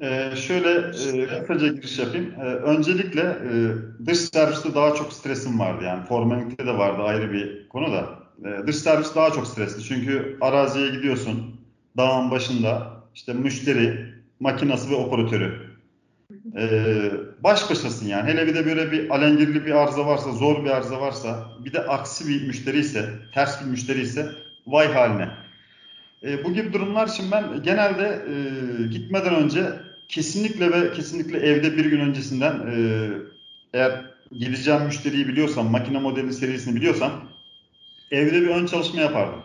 Ee, 0.00 0.36
şöyle 0.36 0.88
e, 1.22 1.28
kısaca 1.40 1.68
giriş 1.68 1.98
yapayım. 1.98 2.34
Ee, 2.40 2.44
öncelikle 2.44 3.20
e, 3.20 3.50
dış 4.06 4.18
serviste 4.18 4.74
daha 4.74 4.94
çok 4.94 5.12
stresim 5.12 5.60
vardı. 5.60 5.84
Yani 5.84 6.04
formalite 6.04 6.66
de 6.66 6.78
vardı 6.78 7.02
ayrı 7.02 7.32
bir 7.32 7.68
konu 7.68 7.92
da. 7.92 8.18
E, 8.44 8.66
dış 8.66 8.76
servis 8.76 9.14
daha 9.14 9.30
çok 9.30 9.46
stresli. 9.46 9.82
Çünkü 9.82 10.38
araziye 10.40 10.90
gidiyorsun. 10.90 11.60
Dağın 11.96 12.30
başında 12.30 12.92
işte 13.14 13.32
müşteri, 13.32 14.14
makinası 14.40 14.90
ve 14.90 14.94
operatörü. 14.94 15.70
Ee, 16.56 17.10
baş 17.44 17.70
başasın 17.70 18.06
yani. 18.06 18.30
Hele 18.30 18.46
bir 18.46 18.54
de 18.54 18.66
böyle 18.66 18.92
bir 18.92 19.10
alengirli 19.10 19.66
bir 19.66 19.72
arıza 19.72 20.06
varsa, 20.06 20.32
zor 20.32 20.64
bir 20.64 20.70
arıza 20.70 21.00
varsa, 21.00 21.48
bir 21.64 21.72
de 21.72 21.80
aksi 21.80 22.28
bir 22.28 22.46
müşteri 22.46 22.78
ise, 22.78 23.10
ters 23.34 23.60
bir 23.60 23.66
müşteri 23.70 24.00
ise 24.00 24.32
vay 24.66 24.92
haline. 24.92 25.28
E, 26.22 26.44
bu 26.44 26.54
gibi 26.54 26.72
durumlar 26.72 27.08
için 27.08 27.30
ben 27.30 27.62
genelde 27.62 28.22
e, 28.28 28.34
gitmeden 28.86 29.34
önce 29.34 29.72
kesinlikle 30.08 30.72
ve 30.72 30.92
kesinlikle 30.92 31.38
evde 31.38 31.76
bir 31.76 31.84
gün 31.84 32.00
öncesinden 32.00 32.52
e, 32.52 33.08
eğer 33.74 34.04
gideceğim 34.38 34.82
müşteriyi 34.82 35.28
biliyorsam, 35.28 35.70
makine 35.70 35.98
modeli 35.98 36.32
serisini 36.32 36.76
biliyorsam 36.76 37.12
evde 38.10 38.42
bir 38.42 38.48
ön 38.48 38.66
çalışma 38.66 39.00
yapardım. 39.00 39.42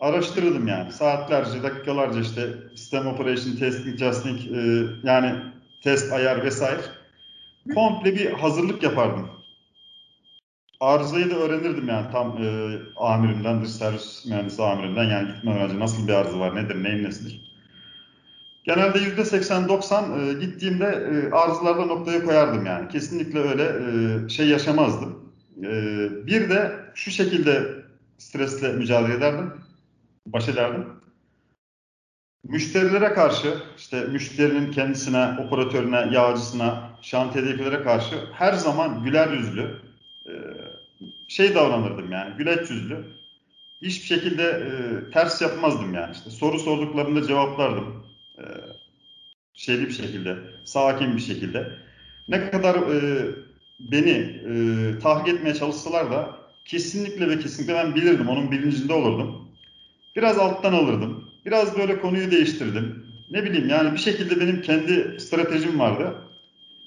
Araştırırdım 0.00 0.68
yani. 0.68 0.92
Saatlerce, 0.92 1.62
dakikalarca 1.62 2.20
işte 2.20 2.48
sistem 2.76 3.06
operation, 3.06 3.56
testing, 3.56 3.98
justing 3.98 4.40
e, 4.56 4.86
yani 5.02 5.34
test, 5.82 6.12
ayar 6.12 6.44
vesaire. 6.44 6.80
Komple 7.74 8.14
bir 8.14 8.32
hazırlık 8.32 8.82
yapardım. 8.82 9.30
Arızayı 10.80 11.30
da 11.30 11.34
öğrenirdim 11.34 11.88
yani 11.88 12.12
tam 12.12 12.42
e, 12.42 12.78
amirimden, 12.96 13.62
dış 13.62 13.70
servis 13.70 14.26
mühendisi 14.26 14.62
amirimden 14.62 15.04
yani 15.04 15.34
gitmeden 15.34 15.60
önce 15.60 15.78
nasıl 15.78 16.08
bir 16.08 16.12
arıza 16.12 16.38
var, 16.38 16.56
nedir, 16.56 16.82
neyin 16.82 17.04
nesidir. 17.04 17.48
Genelde 18.64 18.98
%80-90 18.98 20.30
e, 20.30 20.32
gittiğimde 20.32 20.84
e, 20.84 21.34
arızalarda 21.34 21.84
noktaya 21.84 22.24
koyardım 22.24 22.66
yani. 22.66 22.88
Kesinlikle 22.88 23.38
öyle 23.38 23.64
e, 23.64 24.28
şey 24.28 24.48
yaşamazdım. 24.48 25.32
E, 25.62 25.70
bir 26.26 26.50
de 26.50 26.72
şu 26.94 27.10
şekilde 27.10 27.74
stresle 28.18 28.72
mücadele 28.72 29.14
ederdim, 29.14 29.52
baş 30.26 30.48
ederdim. 30.48 30.86
Müşterilere 32.44 33.12
karşı, 33.12 33.54
işte 33.78 34.00
müşterinin 34.00 34.72
kendisine, 34.72 35.36
operatörüne, 35.46 36.08
yağcısına, 36.12 36.90
şantiyedekilere 37.02 37.82
karşı 37.82 38.16
her 38.32 38.52
zaman 38.52 39.04
güler 39.04 39.30
yüzlü, 39.32 39.80
e, 40.26 40.32
şey 41.28 41.54
davranırdım 41.54 42.12
yani, 42.12 42.36
güleç 42.36 42.70
yüzlü. 42.70 43.04
Hiçbir 43.82 44.06
şekilde 44.06 44.42
e, 44.42 45.10
ters 45.10 45.42
yapmazdım 45.42 45.94
yani. 45.94 46.12
İşte 46.12 46.30
soru 46.30 46.58
sorduklarında 46.58 47.26
cevaplardım. 47.26 48.06
E, 48.38 48.44
şeyli 49.54 49.86
bir 49.86 49.92
şekilde, 49.92 50.36
sakin 50.64 51.16
bir 51.16 51.22
şekilde. 51.22 51.72
Ne 52.28 52.50
kadar 52.50 52.76
beni 53.80 54.10
e, 54.48 54.98
tahrik 54.98 55.28
etmeye 55.28 55.54
çalışsalar 55.54 56.10
da 56.10 56.38
kesinlikle 56.64 57.28
ve 57.28 57.38
kesinlikle 57.38 57.74
ben 57.74 57.94
bilirdim, 57.94 58.28
onun 58.28 58.50
bilincinde 58.50 58.92
olurdum. 58.92 59.48
Biraz 60.16 60.38
alttan 60.38 60.72
alırdım. 60.72 61.27
Biraz 61.48 61.78
böyle 61.78 62.00
konuyu 62.00 62.30
değiştirdim. 62.30 63.04
Ne 63.30 63.44
bileyim 63.44 63.68
yani 63.68 63.92
bir 63.92 63.98
şekilde 63.98 64.40
benim 64.40 64.62
kendi 64.62 65.20
stratejim 65.20 65.78
vardı. 65.78 66.14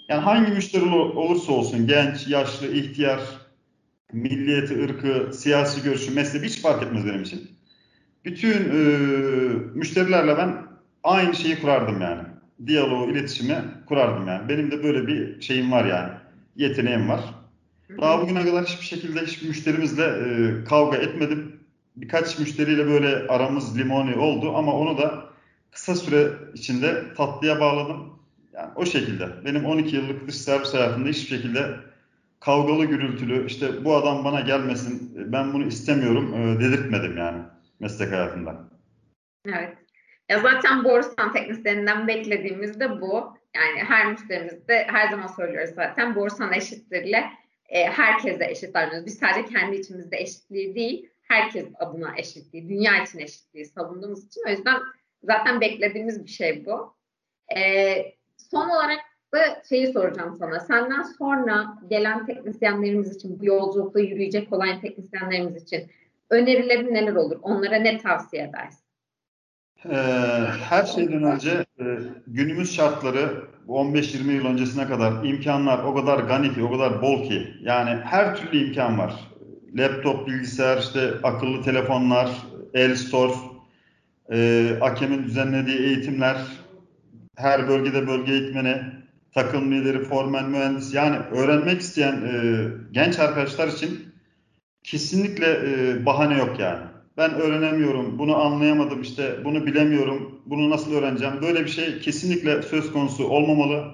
Yani 0.09 0.21
hangi 0.21 0.51
müşteri 0.51 0.85
olursa 0.95 1.51
olsun 1.51 1.87
genç, 1.87 2.27
yaşlı, 2.27 2.67
ihtiyar, 2.73 3.19
milliyeti, 4.13 4.83
ırkı, 4.83 5.33
siyasi 5.33 5.83
görüşü, 5.83 6.11
mezhebi 6.11 6.47
hiç 6.47 6.61
fark 6.61 6.83
etmez 6.83 7.05
benim 7.05 7.21
için. 7.21 7.51
Bütün 8.25 8.51
e, 8.51 8.81
müşterilerle 9.75 10.37
ben 10.37 10.55
aynı 11.03 11.35
şeyi 11.35 11.61
kurardım 11.61 12.01
yani. 12.01 12.21
Diyaloğu, 12.65 13.11
iletişimi 13.11 13.55
kurardım 13.85 14.27
yani. 14.27 14.49
Benim 14.49 14.71
de 14.71 14.83
böyle 14.83 15.07
bir 15.07 15.41
şeyim 15.41 15.71
var 15.71 15.85
yani. 15.85 16.11
Yeteneğim 16.55 17.09
var. 17.09 17.21
Daha 18.01 18.21
bugüne 18.21 18.45
kadar 18.45 18.65
hiçbir 18.65 18.85
şekilde 18.85 19.21
hiçbir 19.25 19.47
müşterimizle 19.47 20.03
e, 20.03 20.63
kavga 20.63 20.97
etmedim. 20.97 21.60
Birkaç 21.95 22.39
müşteriyle 22.39 22.87
böyle 22.87 23.27
aramız 23.27 23.77
limoni 23.77 24.15
oldu 24.15 24.55
ama 24.55 24.73
onu 24.73 24.97
da 24.97 25.29
kısa 25.71 25.95
süre 25.95 26.31
içinde 26.53 27.13
tatlıya 27.17 27.59
bağladım. 27.59 28.19
Yani 28.53 28.71
o 28.75 28.85
şekilde. 28.85 29.45
Benim 29.45 29.65
12 29.65 29.95
yıllık 29.95 30.27
dış 30.27 30.35
servis 30.35 30.73
hayatımda 30.73 31.09
hiçbir 31.09 31.37
şekilde 31.37 31.75
kavgalı 32.39 32.85
gürültülü 32.85 33.45
işte 33.47 33.85
bu 33.85 33.95
adam 33.95 34.25
bana 34.25 34.41
gelmesin 34.41 35.11
ben 35.31 35.53
bunu 35.53 35.67
istemiyorum 35.67 36.33
e, 36.33 36.59
dedirtmedim 36.59 37.17
yani 37.17 37.41
meslek 37.79 38.11
hayatında. 38.11 38.69
Evet. 39.45 39.77
Ya 40.29 40.39
zaten 40.39 40.83
borsan 40.83 41.33
teknisyeninden 41.33 42.07
beklediğimiz 42.07 42.79
de 42.79 43.01
bu. 43.01 43.37
Yani 43.55 43.79
her 43.87 44.11
müşterimizde 44.11 44.87
her 44.89 45.09
zaman 45.09 45.27
söylüyoruz 45.27 45.73
zaten 45.75 46.15
borsan 46.15 46.53
eşittirle 46.53 47.31
e, 47.69 47.85
herkese 47.85 48.45
eşit 48.45 48.73
davranıyoruz. 48.73 49.05
Biz 49.05 49.17
sadece 49.17 49.53
kendi 49.53 49.75
içimizde 49.75 50.17
eşitliği 50.17 50.75
değil, 50.75 51.09
herkes 51.31 51.65
adına 51.79 52.17
eşitliği, 52.17 52.69
dünya 52.69 53.03
için 53.03 53.19
eşitliği 53.19 53.65
savunduğumuz 53.65 54.25
için 54.25 54.41
o 54.47 54.49
yüzden 54.49 54.79
zaten 55.23 55.61
beklediğimiz 55.61 56.23
bir 56.23 56.29
şey 56.29 56.65
bu. 56.65 56.95
E, 57.57 57.95
son 58.37 58.69
olarak 58.69 58.99
da 59.33 59.63
şeyi 59.69 59.93
soracağım 59.93 60.35
sana. 60.39 60.59
Senden 60.59 61.01
sonra 61.01 61.77
gelen 61.89 62.25
teknisyenlerimiz 62.25 63.15
için, 63.15 63.39
bu 63.39 63.45
yolculukta 63.45 63.99
yürüyecek 63.99 64.53
olan 64.53 64.81
teknisyenlerimiz 64.81 65.63
için 65.63 65.91
önerilerin 66.29 66.93
neler 66.93 67.15
olur? 67.15 67.39
Onlara 67.41 67.75
ne 67.75 67.97
tavsiye 67.97 68.43
edersin? 68.43 68.81
Ee, 69.85 69.95
her 70.69 70.85
şeyden 70.85 71.23
önce 71.23 71.65
e, 71.79 71.85
günümüz 72.27 72.75
şartları 72.75 73.43
15-20 73.67 74.31
yıl 74.31 74.45
öncesine 74.45 74.87
kadar 74.87 75.23
imkanlar 75.23 75.83
o 75.83 75.95
kadar 75.95 76.19
gani 76.19 76.53
ki, 76.53 76.63
o 76.63 76.71
kadar 76.71 77.01
bol 77.01 77.23
ki. 77.23 77.53
Yani 77.61 77.89
her 77.89 78.35
türlü 78.35 78.57
imkan 78.57 78.97
var. 78.97 79.30
Laptop, 79.77 80.27
bilgisayar, 80.27 80.77
işte 80.77 81.13
akıllı 81.23 81.63
telefonlar, 81.63 82.29
el 82.73 82.95
store, 82.95 83.33
e, 84.31 84.69
AKEM'in 84.81 85.23
düzenlediği 85.23 85.79
eğitimler, 85.79 86.37
her 87.35 87.67
bölgede 87.67 88.07
bölge 88.07 88.31
eğitmeni, 88.31 88.81
takım 89.33 89.71
lideri, 89.71 90.03
formen 90.03 90.49
mühendis 90.49 90.93
yani 90.93 91.17
öğrenmek 91.17 91.81
isteyen 91.81 92.13
e, 92.13 92.67
genç 92.91 93.19
arkadaşlar 93.19 93.67
için 93.67 94.13
kesinlikle 94.83 95.47
e, 95.47 96.05
bahane 96.05 96.37
yok 96.37 96.59
yani. 96.59 96.83
Ben 97.17 97.33
öğrenemiyorum, 97.33 98.19
bunu 98.19 98.35
anlayamadım 98.35 99.01
işte, 99.01 99.45
bunu 99.45 99.65
bilemiyorum, 99.65 100.41
bunu 100.45 100.69
nasıl 100.69 100.93
öğreneceğim? 100.93 101.41
Böyle 101.41 101.65
bir 101.65 101.69
şey 101.69 101.99
kesinlikle 101.99 102.61
söz 102.61 102.91
konusu 102.91 103.27
olmamalı. 103.27 103.91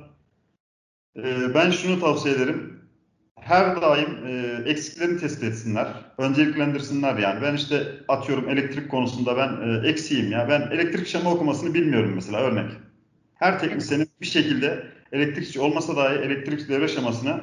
E, 1.17 1.53
ben 1.53 1.71
şunu 1.71 1.99
tavsiye 1.99 2.35
ederim. 2.35 2.76
Her 3.47 3.81
daim 3.81 4.27
e, 4.27 4.61
eksiklerini 4.69 5.19
tespit 5.19 5.43
etsinler, 5.43 5.87
önceliklendirsinler 6.17 7.17
yani. 7.17 7.41
Ben 7.41 7.55
işte 7.55 7.83
atıyorum 8.07 8.49
elektrik 8.49 8.91
konusunda 8.91 9.37
ben 9.37 9.69
e, 9.69 9.87
eksiğim 9.87 10.31
ya. 10.31 10.49
Ben 10.49 10.61
elektrik 10.61 11.07
şema 11.07 11.33
okumasını 11.33 11.73
bilmiyorum 11.73 12.11
mesela 12.15 12.39
örnek. 12.39 12.71
Her 13.35 13.59
teknisyenin 13.59 14.07
bir 14.21 14.25
şekilde 14.25 14.83
elektrikçi 15.11 15.59
olmasa 15.59 15.95
dahi 15.95 16.15
elektrik 16.17 16.69
devre 16.69 16.87
şemasını 16.87 17.41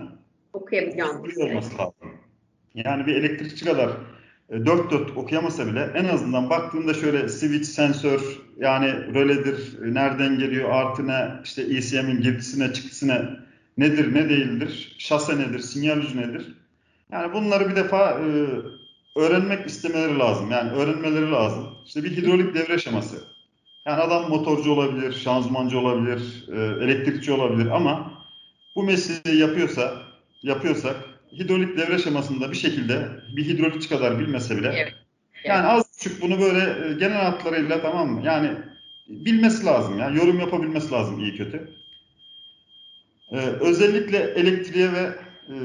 okuyabiliyor 0.53 1.51
olması 1.51 1.79
lazım. 1.79 1.95
Yani 2.75 3.07
bir 3.07 3.15
elektrikçi 3.17 3.65
kadar 3.65 3.91
e, 4.51 4.67
dört 4.67 4.91
dört 4.91 5.17
okuyamasa 5.17 5.67
bile 5.67 5.91
en 5.95 6.05
azından 6.05 6.51
baktığında 6.51 6.95
şöyle 6.95 7.29
switch 7.29 7.69
sensör 7.69 8.21
yani 8.57 9.15
röledir, 9.15 9.83
e, 9.85 9.95
nereden 9.95 10.39
geliyor, 10.39 10.71
artı 10.71 11.07
ne, 11.07 11.29
işte 11.45 11.63
ECM'in 11.63 12.21
girdisine, 12.21 12.73
çıktısına 12.73 13.45
nedir, 13.79 14.15
ne 14.15 14.29
değildir, 14.29 14.97
şase 14.99 15.39
nedir, 15.39 15.59
sinyal 15.59 15.99
ucu 15.99 16.17
nedir. 16.17 16.55
Yani 17.13 17.33
bunları 17.33 17.71
bir 17.71 17.77
defa 17.77 18.11
e, 18.11 18.27
öğrenmek 19.17 19.67
istemeleri 19.67 20.19
lazım. 20.19 20.51
Yani 20.51 20.71
öğrenmeleri 20.71 21.31
lazım. 21.31 21.67
İşte 21.87 22.05
bir 22.05 22.17
hidrolik 22.17 22.55
devre 22.55 22.79
şeması. 22.79 23.25
Yani 23.87 24.01
adam 24.01 24.29
motorcu 24.29 24.73
olabilir, 24.73 25.13
şanzımancı 25.13 25.79
olabilir, 25.79 26.45
e, 26.53 26.85
elektrikçi 26.85 27.33
olabilir 27.33 27.71
ama 27.71 28.23
bu 28.77 28.83
mesleği 28.83 29.41
yapıyorsa, 29.41 30.03
yapıyorsak 30.43 30.97
hidrolik 31.33 31.79
devre 31.79 31.99
şemasında 31.99 32.51
bir 32.53 32.57
şekilde 32.57 33.09
bir 33.37 33.45
hidrolikçi 33.45 33.89
kadar 33.89 34.19
bilmese 34.19 34.57
bile 34.57 34.69
evet. 34.69 34.95
yani 35.45 35.67
az 35.67 35.85
buçuk 35.99 36.23
bunu 36.23 36.41
böyle 36.41 36.89
e, 36.89 36.93
genel 36.93 37.23
hatlarıyla 37.23 37.83
tamam 37.83 38.09
mı? 38.09 38.23
Yani 38.25 38.51
bilmesi 39.09 39.67
lazım 39.67 39.99
ya. 39.99 40.11
Yorum 40.11 40.41
yapabilmesi 40.41 40.91
lazım 40.91 41.19
iyi 41.19 41.37
kötü. 41.37 41.71
Ee, 43.31 43.37
özellikle 43.61 44.19
elektriğe 44.19 44.93
ve 44.93 45.13
e, 45.49 45.57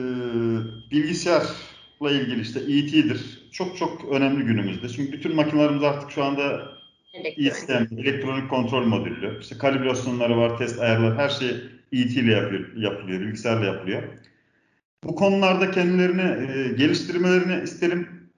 bilgisayarla 0.91 2.11
ilgili 2.11 2.41
işte 2.41 2.59
ET'dir. 2.59 3.49
Çok 3.51 3.77
çok 3.77 4.05
önemli 4.11 4.45
günümüzde. 4.45 4.89
Çünkü 4.89 5.11
bütün 5.11 5.35
makinelerimiz 5.35 5.83
artık 5.83 6.11
şu 6.11 6.23
anda 6.23 6.71
elektronik, 7.13 7.91
elektronik 7.91 8.49
kontrol 8.49 8.85
modüllü. 8.85 9.39
İşte 9.41 9.57
kalibrasyonları 9.57 10.37
var, 10.37 10.57
test 10.57 10.79
ayarları, 10.79 11.15
her 11.15 11.29
şey 11.29 11.49
ET 11.91 12.11
ile 12.11 12.31
yapıyor, 12.31 12.75
yapılıyor, 12.75 13.21
bilgisayarla 13.21 13.65
yapılıyor. 13.65 14.03
Bu 15.03 15.15
konularda 15.15 15.71
kendilerini 15.71 16.51
e, 16.51 16.73
geliştirmelerini 16.73 17.63
isterim. 17.63 18.29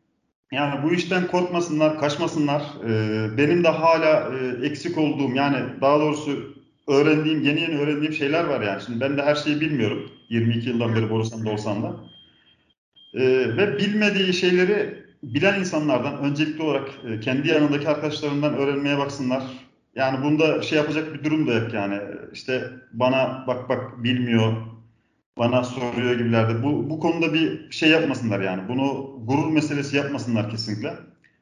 Yani 0.51 0.83
bu 0.83 0.93
işten 0.93 1.27
korkmasınlar, 1.27 1.99
kaçmasınlar. 1.99 2.61
E, 2.85 3.37
benim 3.37 3.63
de 3.63 3.69
hala 3.69 4.31
e, 4.37 4.65
eksik 4.65 4.97
olduğum 4.97 5.35
yani 5.35 5.81
daha 5.81 5.99
doğrusu 5.99 6.60
öğrendiğim, 6.93 7.41
yeni 7.41 7.61
yeni 7.61 7.77
öğrendiğim 7.77 8.13
şeyler 8.13 8.43
var 8.43 8.61
yani. 8.61 8.81
Şimdi 8.85 8.99
ben 8.99 9.17
de 9.17 9.21
her 9.21 9.35
şeyi 9.35 9.61
bilmiyorum. 9.61 10.11
22 10.29 10.69
yıldan 10.69 10.95
beri 10.95 11.09
Borusan'da 11.09 11.49
olsam 11.49 11.83
da. 11.83 11.95
E, 13.13 13.21
ve 13.57 13.77
bilmediği 13.77 14.33
şeyleri 14.33 15.05
bilen 15.23 15.59
insanlardan 15.59 16.17
öncelikli 16.17 16.63
olarak 16.63 16.89
e, 17.07 17.19
kendi 17.19 17.47
yanındaki 17.47 17.89
arkadaşlarından 17.89 18.53
öğrenmeye 18.53 18.97
baksınlar. 18.97 19.43
Yani 19.95 20.23
bunda 20.23 20.61
şey 20.61 20.77
yapacak 20.77 21.13
bir 21.13 21.23
durum 21.23 21.47
da 21.47 21.53
yok 21.53 21.73
yani. 21.73 21.99
İşte 22.33 22.71
bana 22.93 23.43
bak 23.47 23.69
bak 23.69 24.03
bilmiyor, 24.03 24.53
bana 25.37 25.63
soruyor 25.63 26.17
gibilerde. 26.17 26.63
Bu, 26.63 26.89
bu 26.89 26.99
konuda 26.99 27.33
bir 27.33 27.71
şey 27.71 27.89
yapmasınlar 27.89 28.39
yani. 28.39 28.61
Bunu 28.67 29.19
gurur 29.25 29.51
meselesi 29.51 29.97
yapmasınlar 29.97 30.49
kesinlikle. 30.49 30.93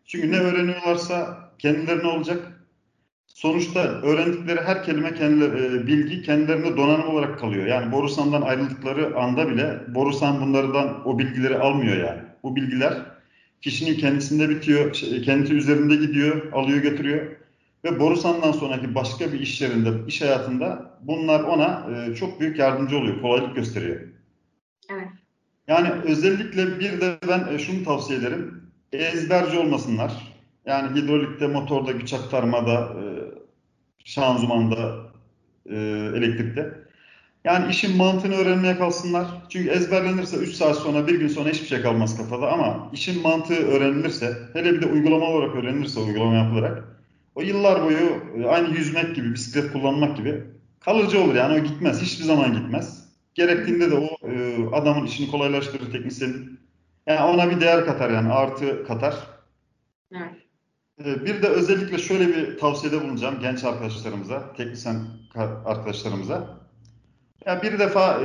Çünkü 0.05 0.31
ne 0.31 0.37
öğreniyorlarsa 0.37 1.49
kendilerine 1.59 2.07
olacak. 2.07 2.58
Sonuçta 3.33 3.79
öğrendikleri 3.79 4.61
her 4.61 4.83
kelime 4.83 5.13
kendileri, 5.13 5.87
bilgi 5.87 6.21
kendilerine 6.21 6.77
donanım 6.77 7.07
olarak 7.09 7.39
kalıyor. 7.39 7.65
Yani 7.65 7.91
Borusan'dan 7.91 8.41
ayrıldıkları 8.41 9.17
anda 9.19 9.49
bile 9.49 9.79
Borusan 9.87 10.41
bunlardan 10.41 11.07
o 11.07 11.19
bilgileri 11.19 11.57
almıyor 11.57 11.97
yani. 11.97 12.21
Bu 12.43 12.55
bilgiler 12.55 12.93
kişinin 13.61 13.97
kendisinde 13.97 14.49
bitiyor, 14.49 14.93
kendi 15.25 15.53
üzerinde 15.53 15.95
gidiyor, 15.95 16.53
alıyor 16.53 16.77
götürüyor. 16.77 17.35
Ve 17.83 17.99
Borusan'dan 17.99 18.51
sonraki 18.51 18.95
başka 18.95 19.33
bir 19.33 19.39
iş 19.39 19.61
yerinde, 19.61 19.89
iş 20.07 20.21
hayatında 20.21 20.97
bunlar 21.01 21.43
ona 21.43 21.87
e, 21.95 22.15
çok 22.15 22.39
büyük 22.39 22.59
yardımcı 22.59 22.97
oluyor, 22.97 23.21
kolaylık 23.21 23.55
gösteriyor. 23.55 23.99
Evet. 24.91 25.07
Yani 25.67 25.89
özellikle 25.89 26.79
bir 26.79 27.01
de 27.01 27.17
ben 27.27 27.53
e, 27.53 27.59
şunu 27.59 27.83
tavsiye 27.83 28.19
ederim, 28.19 28.63
ezberci 28.93 29.57
olmasınlar. 29.57 30.28
Yani 30.69 30.99
hidrolikte, 30.99 31.47
motorda, 31.47 31.91
güç 31.91 32.13
aktarmada, 32.13 32.73
e, 32.73 33.03
şanzımanda, 34.05 35.11
e, 35.69 35.75
elektrikte. 36.15 36.73
Yani 37.43 37.71
işin 37.71 37.97
mantığını 37.97 38.35
öğrenmeye 38.35 38.77
kalsınlar. 38.77 39.27
Çünkü 39.49 39.69
ezberlenirse 39.69 40.37
3 40.37 40.53
saat 40.53 40.75
sonra, 40.77 41.07
bir 41.07 41.19
gün 41.19 41.27
sonra 41.27 41.49
hiçbir 41.49 41.67
şey 41.67 41.81
kalmaz 41.81 42.17
kafada 42.17 42.51
ama 42.51 42.89
işin 42.93 43.21
mantığı 43.21 43.67
öğrenilirse, 43.67 44.37
hele 44.53 44.73
bir 44.73 44.81
de 44.81 44.85
uygulama 44.85 45.25
olarak 45.25 45.55
öğrenilirse 45.55 45.99
uygulama 45.99 46.35
yapılarak 46.35 46.83
o 47.35 47.41
yıllar 47.41 47.83
boyu 47.83 48.23
e, 48.37 48.45
aynı 48.45 48.77
yüzmek 48.77 49.15
gibi, 49.15 49.33
bisiklet 49.33 49.73
kullanmak 49.73 50.17
gibi 50.17 50.43
kalıcı 50.79 51.21
olur. 51.21 51.35
Yani 51.35 51.61
o 51.61 51.63
gitmez, 51.63 52.01
hiçbir 52.01 52.25
zaman 52.25 52.53
gitmez. 52.53 53.09
Gerektiğinde 53.35 53.91
de 53.91 53.95
o 53.95 54.27
e, 54.27 54.65
adamın 54.73 55.05
işini 55.05 55.31
kolaylaştırır 55.31 55.91
teknisyenin. 55.91 56.59
Yani 57.07 57.21
ona 57.21 57.51
bir 57.51 57.61
değer 57.61 57.85
katar 57.85 58.09
yani 58.09 58.29
artı 58.33 58.85
katar. 58.87 59.15
Evet. 60.15 60.48
E, 61.05 61.25
bir 61.25 61.41
de 61.41 61.47
özellikle 61.47 61.97
şöyle 61.97 62.27
bir 62.27 62.57
tavsiyede 62.57 63.03
bulunacağım 63.03 63.39
genç 63.41 63.63
arkadaşlarımıza, 63.63 64.53
teknisyen 64.53 65.05
arkadaşlarımıza. 65.65 66.59
Ya 67.45 67.61
bir 67.63 67.79
defa 67.79 68.19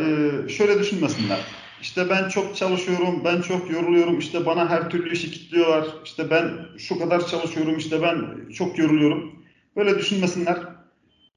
şöyle 0.48 0.78
düşünmesinler. 0.78 1.38
İşte 1.80 2.10
ben 2.10 2.28
çok 2.28 2.56
çalışıyorum, 2.56 3.22
ben 3.24 3.40
çok 3.40 3.70
yoruluyorum, 3.70 4.18
işte 4.18 4.46
bana 4.46 4.70
her 4.70 4.90
türlü 4.90 5.12
işi 5.12 5.30
kilitliyorlar, 5.30 5.86
işte 6.04 6.30
ben 6.30 6.50
şu 6.78 6.98
kadar 6.98 7.26
çalışıyorum, 7.26 7.78
işte 7.78 8.02
ben 8.02 8.50
çok 8.52 8.78
yoruluyorum. 8.78 9.44
Böyle 9.76 9.98
düşünmesinler. 9.98 10.56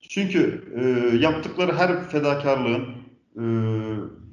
Çünkü 0.09 0.63
e, 0.75 1.15
yaptıkları 1.17 1.75
her 1.75 2.09
fedakarlığın 2.09 2.83
e, 3.35 3.43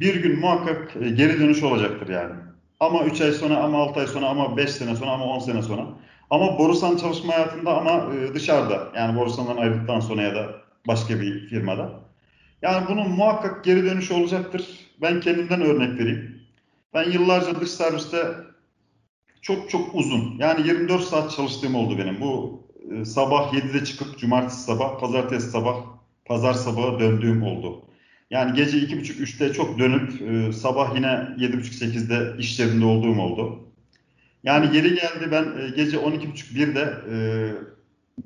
bir 0.00 0.14
gün 0.14 0.40
muhakkak 0.40 0.96
e, 1.02 1.08
geri 1.10 1.40
dönüş 1.40 1.62
olacaktır 1.62 2.08
yani. 2.08 2.34
Ama 2.80 3.04
3 3.04 3.20
ay 3.20 3.32
sonra, 3.32 3.56
ama 3.56 3.78
6 3.78 4.00
ay 4.00 4.06
sonra, 4.06 4.26
ama 4.26 4.56
5 4.56 4.70
sene 4.70 4.96
sonra, 4.96 5.10
ama 5.10 5.24
10 5.24 5.38
sene 5.38 5.62
sonra. 5.62 5.86
Ama 6.30 6.58
Borusan 6.58 6.96
çalışma 6.96 7.32
hayatında 7.32 7.78
ama 7.78 8.14
e, 8.14 8.34
dışarıda. 8.34 8.88
Yani 8.96 9.18
Borusan'dan 9.18 9.56
ayrıldıktan 9.56 10.00
sonra 10.00 10.22
ya 10.22 10.34
da 10.34 10.50
başka 10.86 11.20
bir 11.20 11.46
firmada. 11.46 11.90
Yani 12.62 12.86
bunun 12.88 13.10
muhakkak 13.10 13.64
geri 13.64 13.84
dönüşü 13.84 14.14
olacaktır. 14.14 14.68
Ben 15.02 15.20
kendimden 15.20 15.60
örnek 15.60 16.00
vereyim. 16.00 16.40
Ben 16.94 17.10
yıllarca 17.10 17.60
dış 17.60 17.70
serviste 17.70 18.18
çok 19.42 19.70
çok 19.70 19.94
uzun 19.94 20.36
yani 20.38 20.66
24 20.68 21.02
saat 21.02 21.36
çalıştığım 21.36 21.74
oldu 21.74 21.98
benim. 21.98 22.20
Bu 22.20 22.62
e, 22.90 23.04
sabah 23.04 23.52
7'de 23.52 23.84
çıkıp 23.84 24.18
cumartesi 24.18 24.60
sabah, 24.60 25.00
pazartesi 25.00 25.50
sabah, 25.50 25.76
pazar 26.24 26.54
sabahı 26.54 27.00
döndüğüm 27.00 27.42
oldu. 27.42 27.82
Yani 28.30 28.56
gece 28.56 28.78
2.30-3'te 28.78 29.52
çok 29.52 29.78
dönüp 29.78 30.22
e, 30.22 30.52
sabah 30.52 30.96
yine 30.96 31.06
7.30-8'de 31.06 32.38
iş 32.38 32.58
yerinde 32.58 32.84
olduğum 32.84 33.20
oldu. 33.20 33.63
Yani 34.44 34.76
yeri 34.76 34.94
geldi 34.94 35.30
ben 35.30 35.44
e, 35.58 35.68
gece 35.76 35.96
12.30-1'de 35.96 36.94
e, 37.10 37.16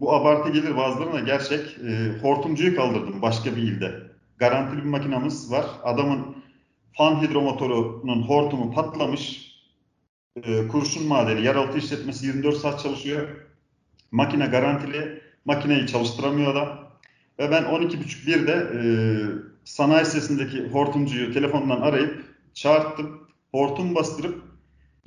bu 0.01 0.15
abartı 0.15 0.53
gelir 0.53 0.77
bazılarına 0.77 1.21
gerçek 1.21 1.79
e, 1.79 2.19
hortumcuyu 2.23 2.77
kaldırdım 2.77 3.23
başka 3.23 3.57
bir 3.57 3.63
ilde 3.63 3.93
garantili 4.39 4.79
bir 4.79 4.89
makinamız 4.89 5.53
var. 5.53 5.67
Adamın 5.85 6.37
fan 6.93 7.23
hidromotorunun 7.23 8.23
hortumu 8.23 8.73
patlamış. 8.75 9.49
E, 10.43 10.69
kurşun 10.69 11.07
madeni, 11.07 11.45
yeraltı 11.45 11.79
işletmesi 11.79 12.27
24 12.27 12.57
saat 12.57 12.83
çalışıyor. 12.83 13.29
Makine 14.11 14.47
garantili. 14.47 15.23
Makineyi 15.45 15.87
çalıştıramıyor 15.87 16.55
da. 16.55 16.79
Ve 17.39 17.51
ben 17.51 17.63
12.30-1'de 17.63 18.53
e, 18.53 18.83
sanayi 19.65 20.05
sitesindeki 20.05 20.69
hortumcuyu 20.69 21.33
telefondan 21.33 21.81
arayıp 21.81 22.25
çağırttım. 22.55 23.29
Hortum 23.53 23.95
bastırıp 23.95 24.48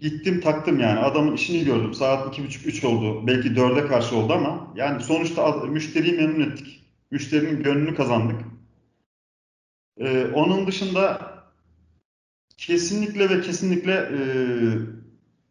gittim 0.02 0.42
taktım 0.42 0.80
yani. 0.80 1.00
Adamın 1.00 1.36
işini 1.36 1.66
gördüm. 1.66 1.94
Saat 1.94 2.38
2.30-3 2.38 2.88
oldu. 2.88 3.28
Belki 3.28 3.50
4'e 3.50 3.88
karşı 3.88 4.16
oldu 4.16 4.34
ama 4.34 4.74
yani 4.76 5.04
sonuçta 5.04 5.52
müşteriyi 5.52 6.14
memnun 6.14 6.52
ettik. 6.52 6.84
Müşterinin 7.12 7.64
gönlünü 7.64 7.96
kazandık. 7.96 8.42
Ee, 10.00 10.26
onun 10.34 10.68
dışında 10.68 11.32
kesinlikle 12.58 13.30
ve 13.30 13.42
kesinlikle 13.42 13.94
e, 13.94 14.20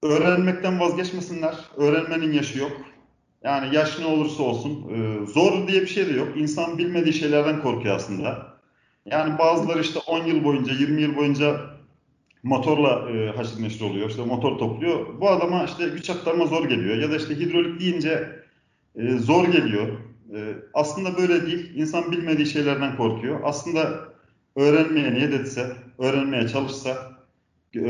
öğrenmekten 0.02 0.80
vazgeçmesinler. 0.80 1.54
Öğrenmenin 1.76 2.32
yaşı 2.32 2.58
yok. 2.58 2.72
Yani 3.42 3.74
yaş 3.74 3.98
ne 3.98 4.06
olursa 4.06 4.42
olsun. 4.42 4.88
E, 4.94 5.26
zor 5.26 5.68
diye 5.68 5.80
bir 5.80 5.86
şey 5.86 6.06
de 6.06 6.12
yok. 6.12 6.36
İnsan 6.36 6.78
bilmediği 6.78 7.12
şeylerden 7.12 7.62
korkuyor 7.62 7.96
aslında. 7.96 8.50
Yani 9.06 9.38
bazıları 9.38 9.80
işte 9.80 9.98
10 9.98 10.24
yıl 10.26 10.44
boyunca, 10.44 10.72
20 10.72 11.02
yıl 11.02 11.16
boyunca 11.16 11.79
motorla 12.42 13.10
e, 13.10 13.36
haşır 13.36 13.62
neşir 13.62 13.84
oluyor. 13.84 14.10
İşte 14.10 14.24
motor 14.24 14.58
topluyor. 14.58 15.20
Bu 15.20 15.30
adama 15.30 15.64
işte 15.64 15.88
güç 15.88 16.10
aktarma 16.10 16.46
zor 16.46 16.68
geliyor. 16.68 16.96
Ya 16.96 17.10
da 17.10 17.16
işte 17.16 17.36
hidrolik 17.36 17.80
deyince 17.80 18.28
e, 18.96 19.18
zor 19.18 19.48
geliyor. 19.48 19.88
E, 20.34 20.38
aslında 20.74 21.18
böyle 21.18 21.46
değil. 21.46 21.72
İnsan 21.74 22.12
bilmediği 22.12 22.46
şeylerden 22.46 22.96
korkuyor. 22.96 23.40
Aslında 23.42 24.10
öğrenmeye 24.56 25.14
niyet 25.14 25.34
etse, 25.34 25.66
öğrenmeye 25.98 26.48
çalışsa 26.48 27.12
e, 27.74 27.80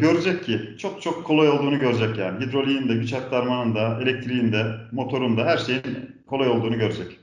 görecek 0.00 0.44
ki 0.44 0.60
çok 0.78 1.02
çok 1.02 1.24
kolay 1.24 1.48
olduğunu 1.48 1.78
görecek 1.78 2.18
yani. 2.18 2.46
Hidroliğin 2.46 2.88
de, 2.88 2.94
güç 2.94 3.12
aktarmanın 3.12 3.74
da, 3.74 3.98
elektriğin 4.02 4.52
de, 4.52 4.64
motorun 4.92 5.36
da 5.36 5.44
her 5.44 5.58
şeyin 5.58 6.16
kolay 6.26 6.48
olduğunu 6.48 6.78
görecek. 6.78 7.20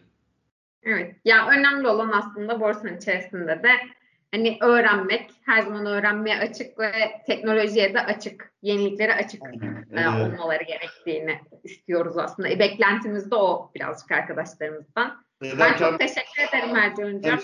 Evet. 0.84 1.15
Ya 1.26 1.47
önemli 1.47 1.88
olan 1.88 2.12
aslında 2.12 2.60
borsanın 2.60 2.97
içerisinde 2.97 3.63
de 3.63 3.71
hani 4.32 4.58
öğrenmek, 4.62 5.32
her 5.46 5.62
zaman 5.62 5.86
öğrenmeye 5.86 6.38
açık 6.38 6.80
ve 6.80 6.92
teknolojiye 7.26 7.94
de 7.94 8.02
açık, 8.02 8.54
yeniliklere 8.62 9.13
açık 9.13 9.42
e, 9.92 10.08
olmaları 10.08 10.63
gerektiğini 10.63 11.42
istiyoruz 11.63 12.18
aslında. 12.18 12.50
E, 12.50 12.60
beklentimiz 12.60 13.32
de 13.32 13.36
o 13.36 13.72
birazcık 13.76 14.12
arkadaşlarımızdan. 14.12 15.26
Ben 15.42 15.78
çok 15.78 16.00
teşekkür 16.00 16.42
ederim 16.50 16.76
Ercan 16.76 17.13
Hocam. 17.13 17.40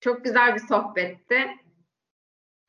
Çok 0.00 0.24
güzel 0.24 0.54
bir 0.54 0.60
sohbetti. 0.60 1.46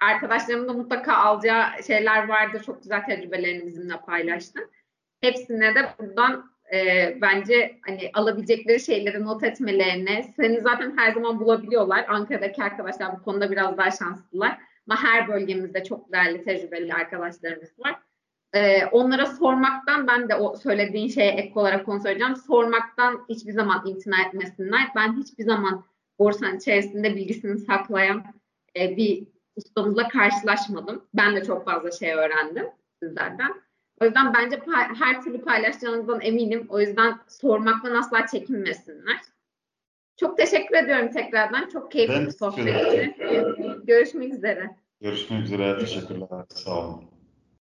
Arkadaşlarımın 0.02 0.68
da 0.68 0.74
mutlaka 0.74 1.14
alacağı 1.14 1.84
şeyler 1.88 2.28
vardır. 2.28 2.64
Çok 2.64 2.84
güzel 2.84 3.06
tecrübelerini 3.06 3.66
bizimle 3.66 4.02
paylaştın. 4.02 4.72
Hepsine 5.22 5.76
de 5.76 5.94
buradan 6.00 6.49
e, 6.74 7.18
bence 7.22 7.80
hani 7.82 8.12
alabilecekleri 8.14 8.80
şeyleri 8.80 9.24
not 9.24 9.44
etmelerini, 9.44 10.34
seni 10.36 10.62
zaten 10.62 10.98
her 10.98 11.12
zaman 11.14 11.40
bulabiliyorlar. 11.40 12.06
Ankara'daki 12.08 12.64
arkadaşlar 12.64 13.18
bu 13.20 13.24
konuda 13.24 13.52
biraz 13.52 13.78
daha 13.78 13.92
şanslılar. 13.92 14.58
Ama 14.88 15.04
her 15.04 15.28
bölgemizde 15.28 15.84
çok 15.84 16.12
değerli 16.12 16.44
tecrübeli 16.44 16.94
arkadaşlarımız 16.94 17.80
var. 17.80 18.00
Ee, 18.54 18.86
onlara 18.86 19.26
sormaktan 19.26 20.08
ben 20.08 20.30
de 20.30 20.36
o 20.36 20.56
söylediğin 20.56 21.08
şeye 21.08 21.32
ek 21.32 21.52
olarak 21.56 21.86
konu 21.86 22.00
söyleyeceğim. 22.00 22.36
Sormaktan 22.36 23.26
hiçbir 23.30 23.52
zaman 23.52 23.88
imtina 23.88 24.22
etmesinler. 24.28 24.82
Ben 24.96 25.18
hiçbir 25.18 25.44
zaman 25.44 25.86
borsanın 26.20 26.58
içerisinde 26.58 27.16
bilgisini 27.16 27.58
saklayan 27.58 28.24
e, 28.80 28.98
bir 28.98 29.28
ustamızla 29.56 30.08
karşılaşmadım. 30.08 31.06
Ben 31.14 31.36
de 31.36 31.44
çok 31.44 31.66
fazla 31.66 31.92
şey 31.92 32.14
öğrendim 32.14 32.66
sizlerden. 33.04 33.69
O 34.02 34.06
yüzden 34.06 34.34
bence 34.34 34.60
her 35.00 35.22
türlü 35.22 35.42
paylaşacağınızdan 35.42 36.22
eminim. 36.22 36.66
O 36.70 36.80
yüzden 36.80 37.20
sormaktan 37.28 37.96
asla 37.96 38.28
çekinmesinler. 38.28 39.18
Çok 40.18 40.38
teşekkür 40.38 40.76
ediyorum 40.76 41.12
tekrardan. 41.12 41.70
Çok 41.70 41.92
keyifli 41.92 42.26
bir 42.26 42.32
sohbetti. 42.32 43.16
Görüşmek 43.84 44.34
üzere. 44.34 44.76
Görüşmek 45.02 45.44
üzere. 45.46 45.80
Teşekkürler. 45.80 46.46
Sağ 46.50 46.80
olun. 46.80 47.19